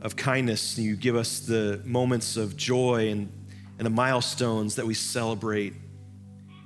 of 0.01 0.17
kindness. 0.17 0.79
You 0.79 0.97
give 0.97 1.17
us 1.17 1.41
the 1.41 1.81
moments 1.85 2.37
of 2.37 2.57
joy 2.57 3.09
and, 3.09 3.33
and 3.79 3.87
the 3.87 3.91
milestones 3.91 4.77
that 4.77 4.87
we 4.87 4.95
celebrate. 4.95 5.73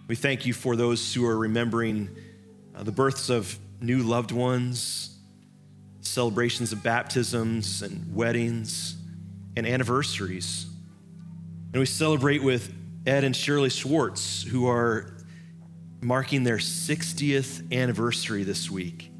We 0.09 0.17
thank 0.17 0.45
you 0.45 0.53
for 0.53 0.77
those 0.77 1.15
who 1.15 1.25
are 1.25 1.37
remembering 1.37 2.11
uh, 2.75 2.83
the 2.83 2.93
births 2.93 3.31
of 3.31 3.59
new 3.81 4.03
loved 4.03 4.33
ones, 4.33 5.17
celebrations 6.01 6.73
of 6.73 6.83
baptisms 6.83 7.83
and 7.83 8.15
weddings, 8.15 8.97
and 9.57 9.67
anniversaries. 9.67 10.67
And 11.73 11.81
we 11.81 11.87
celebrate 11.87 12.43
with 12.43 12.75
Ed 13.07 13.25
and 13.25 13.35
Shirley 13.35 13.71
Schwartz, 13.71 14.43
who 14.43 14.69
are 14.69 15.17
marking 16.01 16.45
their 16.45 16.57
60th 16.57 17.73
anniversary 17.73 18.43
this 18.43 18.71
week. 18.71 19.11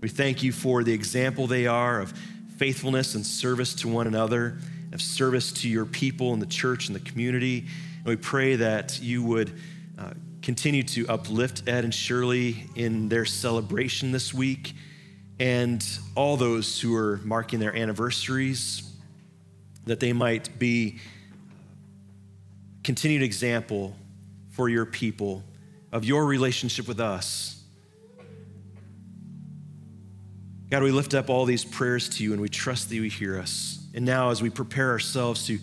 We 0.00 0.08
thank 0.08 0.42
you 0.42 0.52
for 0.52 0.82
the 0.84 0.92
example 0.92 1.46
they 1.46 1.66
are 1.66 2.00
of 2.00 2.12
faithfulness 2.56 3.14
and 3.14 3.24
service 3.24 3.74
to 3.74 3.88
one 3.88 4.06
another, 4.06 4.58
of 4.92 5.02
service 5.02 5.52
to 5.52 5.68
your 5.68 5.84
people 5.84 6.32
in 6.32 6.40
the 6.40 6.46
church 6.46 6.88
and 6.88 6.96
the 6.96 7.00
community. 7.00 7.66
And 7.98 8.06
we 8.06 8.16
pray 8.16 8.56
that 8.56 9.00
you 9.00 9.22
would 9.22 9.52
uh, 9.98 10.10
continue 10.46 10.84
to 10.84 11.04
uplift 11.08 11.68
Ed 11.68 11.82
and 11.82 11.92
Shirley 11.92 12.68
in 12.76 13.08
their 13.08 13.24
celebration 13.24 14.12
this 14.12 14.32
week 14.32 14.74
and 15.40 15.84
all 16.14 16.36
those 16.36 16.80
who 16.80 16.94
are 16.94 17.20
marking 17.24 17.58
their 17.58 17.74
anniversaries, 17.74 18.88
that 19.86 19.98
they 19.98 20.12
might 20.12 20.56
be 20.56 21.00
continued 22.84 23.24
example 23.24 23.96
for 24.50 24.68
your 24.68 24.86
people 24.86 25.42
of 25.90 26.04
your 26.04 26.24
relationship 26.24 26.86
with 26.86 27.00
us. 27.00 27.60
God, 30.70 30.84
we 30.84 30.92
lift 30.92 31.12
up 31.14 31.28
all 31.28 31.44
these 31.44 31.64
prayers 31.64 32.08
to 32.10 32.22
you 32.22 32.32
and 32.32 32.40
we 32.40 32.48
trust 32.48 32.88
that 32.90 32.94
you 32.94 33.02
hear 33.02 33.36
us. 33.36 33.84
And 33.94 34.04
now, 34.04 34.30
as 34.30 34.40
we 34.42 34.50
prepare 34.50 34.90
ourselves 34.90 35.44
to 35.48 35.58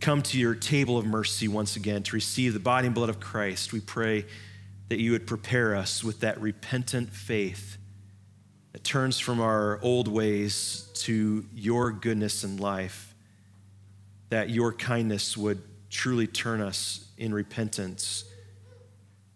come 0.00 0.22
to 0.22 0.38
your 0.38 0.54
table 0.54 0.96
of 0.96 1.04
mercy 1.04 1.46
once 1.46 1.76
again 1.76 2.02
to 2.02 2.16
receive 2.16 2.54
the 2.54 2.60
body 2.60 2.86
and 2.86 2.94
blood 2.94 3.10
of 3.10 3.20
Christ, 3.20 3.72
we 3.72 3.80
pray 3.80 4.24
that 4.88 4.98
you 4.98 5.12
would 5.12 5.26
prepare 5.26 5.76
us 5.76 6.02
with 6.02 6.20
that 6.20 6.40
repentant 6.40 7.10
faith 7.10 7.76
that 8.72 8.82
turns 8.82 9.18
from 9.18 9.40
our 9.40 9.78
old 9.82 10.08
ways 10.08 10.88
to 10.94 11.44
your 11.54 11.92
goodness 11.92 12.44
and 12.44 12.58
life, 12.58 13.14
that 14.30 14.48
your 14.48 14.72
kindness 14.72 15.36
would 15.36 15.62
truly 15.90 16.26
turn 16.26 16.60
us 16.60 17.06
in 17.18 17.34
repentance 17.34 18.24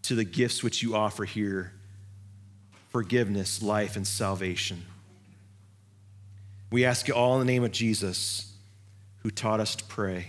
to 0.03 0.15
the 0.15 0.25
gifts 0.25 0.63
which 0.63 0.83
you 0.83 0.95
offer 0.95 1.25
here 1.25 1.73
forgiveness, 2.91 3.61
life, 3.61 3.97
and 3.97 4.07
salvation. 4.07 4.85
We 6.71 6.85
ask 6.85 7.09
you 7.09 7.15
all 7.15 7.41
in 7.41 7.45
the 7.45 7.53
name 7.53 7.65
of 7.65 7.73
Jesus, 7.73 8.53
who 9.25 9.33
taught 9.33 9.59
us 9.59 9.75
to 9.75 9.85
pray 9.85 10.29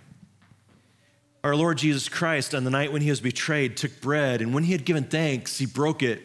Our 1.43 1.55
Lord 1.55 1.77
Jesus 1.77 2.07
Christ, 2.07 2.53
on 2.53 2.63
the 2.63 2.69
night 2.69 2.93
when 2.93 3.01
he 3.01 3.09
was 3.09 3.19
betrayed, 3.19 3.75
took 3.75 3.99
bread, 3.99 4.41
and 4.41 4.53
when 4.53 4.63
he 4.63 4.73
had 4.73 4.85
given 4.85 5.03
thanks, 5.03 5.57
he 5.57 5.65
broke 5.65 6.03
it 6.03 6.21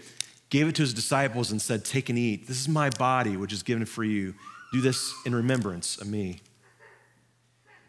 gave 0.50 0.68
it 0.68 0.74
to 0.76 0.82
his 0.82 0.94
disciples 0.94 1.50
and 1.50 1.60
said, 1.60 1.84
Take 1.84 2.08
and 2.08 2.18
eat. 2.18 2.46
This 2.46 2.60
is 2.60 2.68
my 2.68 2.90
body, 2.90 3.36
which 3.36 3.52
is 3.52 3.62
given 3.62 3.84
for 3.84 4.04
you. 4.04 4.34
Do 4.72 4.80
this 4.80 5.12
in 5.24 5.34
remembrance 5.34 6.00
of 6.00 6.06
me. 6.06 6.40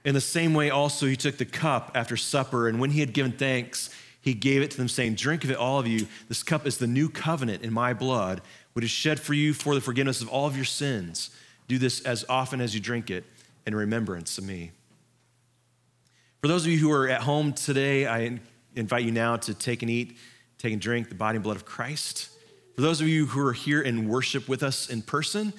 In 0.03 0.13
the 0.13 0.21
same 0.21 0.53
way, 0.53 0.69
also, 0.69 1.05
he 1.05 1.15
took 1.15 1.37
the 1.37 1.45
cup 1.45 1.91
after 1.93 2.15
supper, 2.15 2.67
and 2.67 2.79
when 2.79 2.91
he 2.91 2.99
had 2.99 3.13
given 3.13 3.31
thanks, 3.31 3.89
he 4.21 4.33
gave 4.33 4.61
it 4.61 4.71
to 4.71 4.77
them, 4.77 4.87
saying, 4.87 5.15
Drink 5.15 5.43
of 5.43 5.51
it, 5.51 5.57
all 5.57 5.79
of 5.79 5.87
you. 5.87 6.07
This 6.29 6.43
cup 6.43 6.65
is 6.65 6.77
the 6.77 6.87
new 6.87 7.09
covenant 7.09 7.63
in 7.63 7.73
my 7.73 7.93
blood, 7.93 8.41
which 8.73 8.85
is 8.85 8.91
shed 8.91 9.19
for 9.19 9.33
you 9.33 9.53
for 9.53 9.75
the 9.75 9.81
forgiveness 9.81 10.21
of 10.21 10.29
all 10.29 10.47
of 10.47 10.55
your 10.55 10.65
sins. 10.65 11.29
Do 11.67 11.77
this 11.77 12.01
as 12.01 12.25
often 12.29 12.61
as 12.61 12.73
you 12.73 12.79
drink 12.79 13.11
it 13.11 13.25
in 13.65 13.75
remembrance 13.75 14.37
of 14.37 14.45
me. 14.45 14.71
For 16.41 16.47
those 16.47 16.65
of 16.65 16.71
you 16.71 16.77
who 16.77 16.91
are 16.91 17.09
at 17.09 17.21
home 17.21 17.51
today, 17.51 18.05
I 18.05 18.39
invite 18.75 19.03
you 19.03 19.11
now 19.11 19.37
to 19.37 19.55
take 19.55 19.81
and 19.81 19.89
eat, 19.89 20.17
take 20.59 20.71
and 20.71 20.79
drink 20.79 21.09
the 21.09 21.15
body 21.15 21.37
and 21.37 21.43
blood 21.43 21.55
of 21.55 21.65
Christ. 21.65 22.29
For 22.75 22.81
those 22.81 23.01
of 23.01 23.07
you 23.07 23.25
who 23.25 23.43
are 23.43 23.53
here 23.53 23.81
in 23.81 24.07
worship 24.07 24.47
with 24.47 24.61
us 24.61 24.87
in 24.87 25.01
person, 25.01 25.51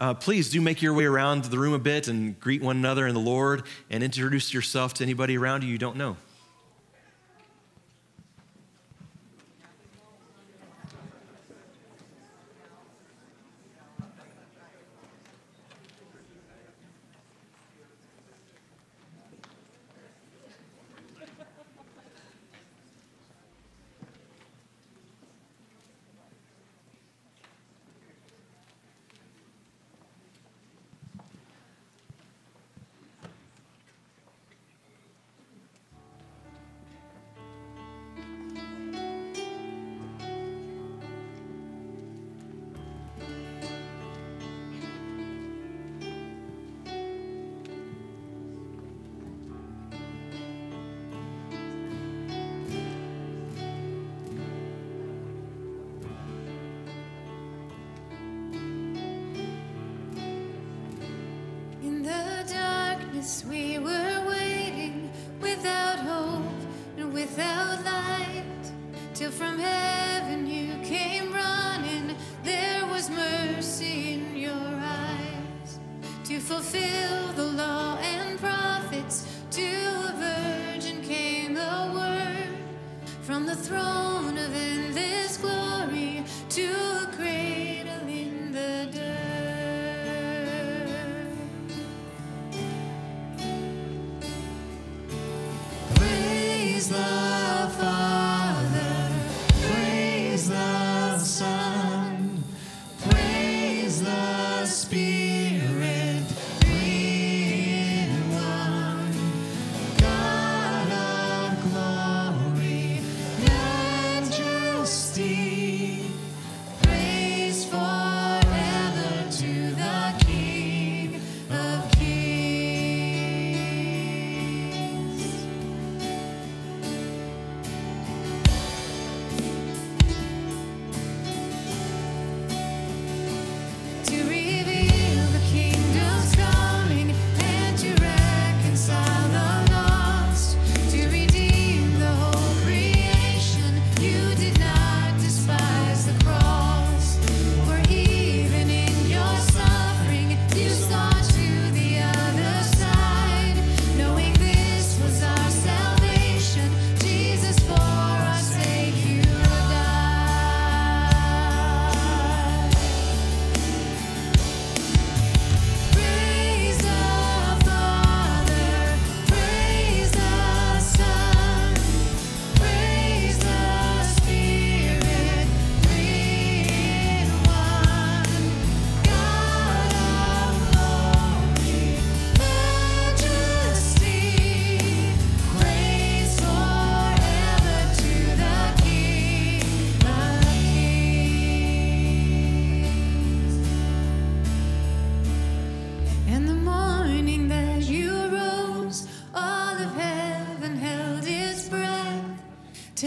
uh, 0.00 0.14
please 0.14 0.50
do 0.50 0.60
make 0.60 0.82
your 0.82 0.92
way 0.92 1.04
around 1.04 1.44
the 1.44 1.58
room 1.58 1.72
a 1.72 1.78
bit 1.78 2.08
and 2.08 2.38
greet 2.40 2.62
one 2.62 2.76
another 2.76 3.06
in 3.06 3.14
the 3.14 3.20
Lord 3.20 3.62
and 3.90 4.02
introduce 4.02 4.52
yourself 4.52 4.92
to 4.94 5.04
anybody 5.04 5.38
around 5.38 5.62
you 5.62 5.70
you 5.70 5.78
don't 5.78 5.96
know. 5.96 6.16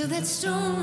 That 0.10 0.26
stone 0.26 0.76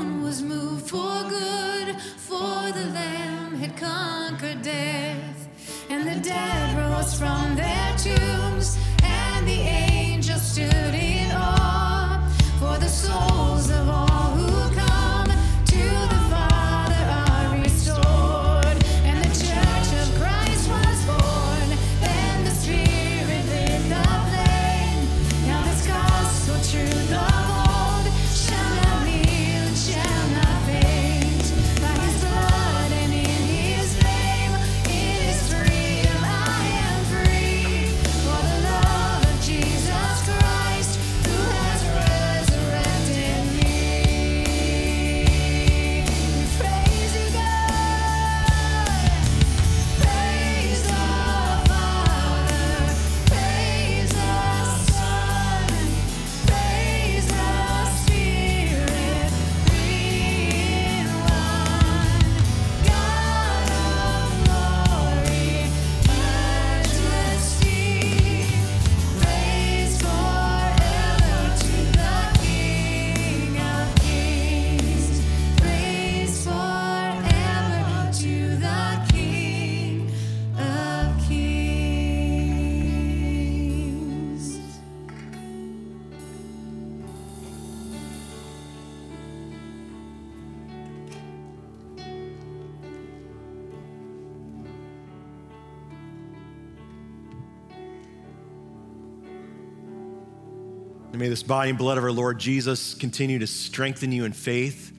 may 101.25 101.29
this 101.29 101.41
body 101.41 101.71
and 101.71 101.79
blood 101.79 101.97
of 101.97 102.03
our 102.03 102.11
Lord 102.11 102.37
Jesus 102.37 102.93
continue 102.93 103.39
to 103.39 103.47
strengthen 103.47 104.11
you 104.11 104.25
in 104.25 104.31
faith. 104.31 104.95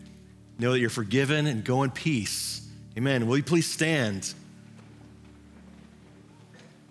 Know 0.59 0.73
that 0.73 0.81
you're 0.81 0.91
forgiven 0.91 1.47
and 1.47 1.63
go 1.63 1.85
in 1.85 1.93
peace. 1.93 2.69
Amen. 2.99 3.29
Will 3.29 3.37
you 3.37 3.45
please 3.45 3.71
stand? 3.71 4.35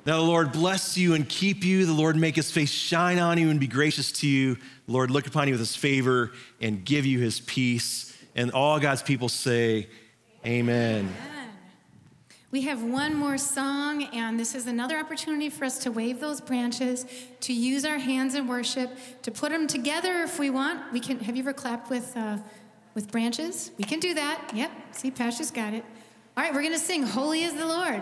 Now, 0.05 0.15
the 0.19 0.23
Lord 0.23 0.53
bless 0.53 0.97
you 0.97 1.15
and 1.15 1.27
keep 1.27 1.65
you. 1.65 1.85
The 1.85 1.91
Lord 1.91 2.15
make 2.15 2.37
his 2.37 2.49
face 2.49 2.71
shine 2.71 3.19
on 3.19 3.37
you 3.37 3.49
and 3.49 3.59
be 3.59 3.67
gracious 3.67 4.13
to 4.13 4.27
you. 4.27 4.55
The 4.85 4.93
Lord 4.93 5.11
look 5.11 5.27
upon 5.27 5.49
you 5.49 5.55
with 5.55 5.59
his 5.59 5.75
favor 5.75 6.31
and 6.61 6.85
give 6.85 7.05
you 7.05 7.19
his 7.19 7.41
peace. 7.41 8.15
And 8.37 8.51
all 8.51 8.79
God's 8.79 9.03
people 9.03 9.27
say, 9.27 9.89
Amen. 10.45 11.13
We 12.55 12.61
have 12.61 12.81
one 12.83 13.15
more 13.15 13.37
song, 13.37 14.03
and 14.13 14.39
this 14.39 14.55
is 14.55 14.65
another 14.65 14.97
opportunity 14.97 15.49
for 15.49 15.65
us 15.65 15.77
to 15.79 15.91
wave 15.91 16.21
those 16.21 16.39
branches, 16.39 17.05
to 17.41 17.51
use 17.51 17.83
our 17.83 17.97
hands 17.97 18.33
in 18.33 18.47
worship, 18.47 18.91
to 19.23 19.29
put 19.29 19.51
them 19.51 19.67
together 19.67 20.23
if 20.23 20.39
we 20.39 20.49
want. 20.49 20.93
We 20.93 21.01
can. 21.01 21.19
Have 21.19 21.35
you 21.35 21.43
ever 21.43 21.51
clapped 21.51 21.89
with 21.89 22.15
uh, 22.15 22.37
with 22.93 23.11
branches? 23.11 23.71
We 23.77 23.83
can 23.83 23.99
do 23.99 24.13
that. 24.13 24.51
Yep. 24.53 24.71
See, 24.91 25.11
Pasha's 25.11 25.51
got 25.51 25.73
it. 25.73 25.83
All 26.37 26.45
right, 26.45 26.53
we're 26.53 26.63
gonna 26.63 26.77
sing 26.77 27.03
"Holy 27.03 27.43
Is 27.43 27.55
the 27.55 27.65
Lord." 27.65 28.01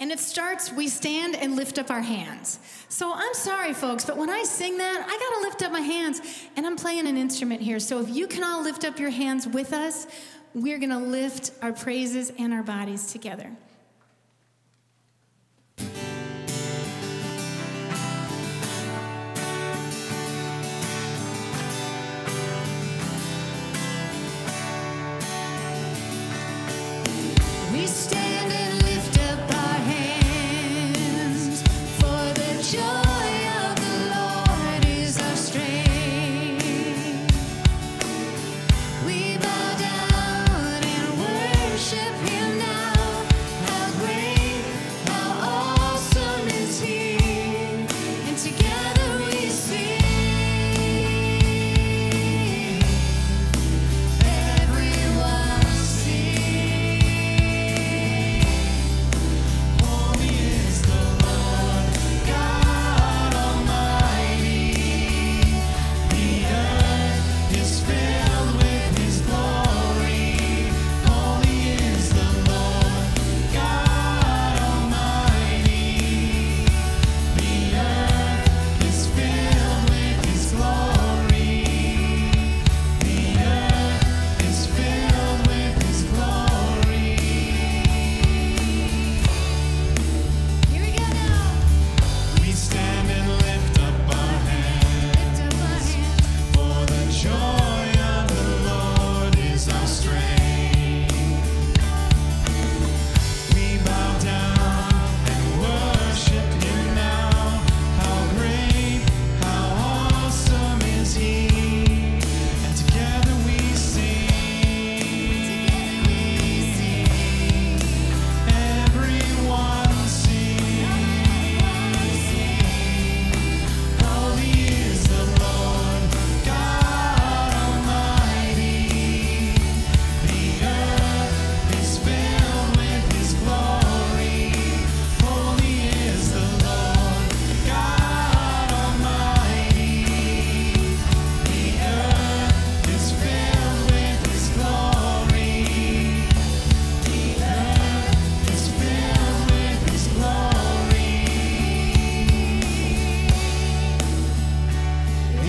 And 0.00 0.10
it 0.10 0.18
starts, 0.18 0.72
we 0.72 0.88
stand 0.88 1.36
and 1.36 1.54
lift 1.54 1.78
up 1.78 1.90
our 1.90 2.00
hands. 2.00 2.58
So 2.88 3.12
I'm 3.14 3.34
sorry, 3.34 3.72
folks, 3.74 4.06
but 4.06 4.16
when 4.16 4.30
I 4.30 4.42
sing 4.44 4.78
that, 4.78 5.04
I 5.06 5.30
gotta 5.30 5.42
lift 5.46 5.62
up 5.62 5.70
my 5.70 5.80
hands. 5.80 6.22
And 6.56 6.66
I'm 6.66 6.76
playing 6.76 7.06
an 7.06 7.18
instrument 7.18 7.60
here. 7.60 7.78
So 7.78 8.00
if 8.00 8.08
you 8.08 8.26
can 8.26 8.42
all 8.42 8.62
lift 8.62 8.84
up 8.84 8.98
your 8.98 9.10
hands 9.10 9.46
with 9.46 9.74
us, 9.74 10.06
we're 10.54 10.78
gonna 10.78 11.00
lift 11.00 11.52
our 11.62 11.72
praises 11.72 12.32
and 12.38 12.52
our 12.52 12.62
bodies 12.62 13.12
together. 13.12 13.50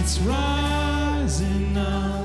it's 0.03 0.19
rising 0.19 1.73
now. 1.73 2.22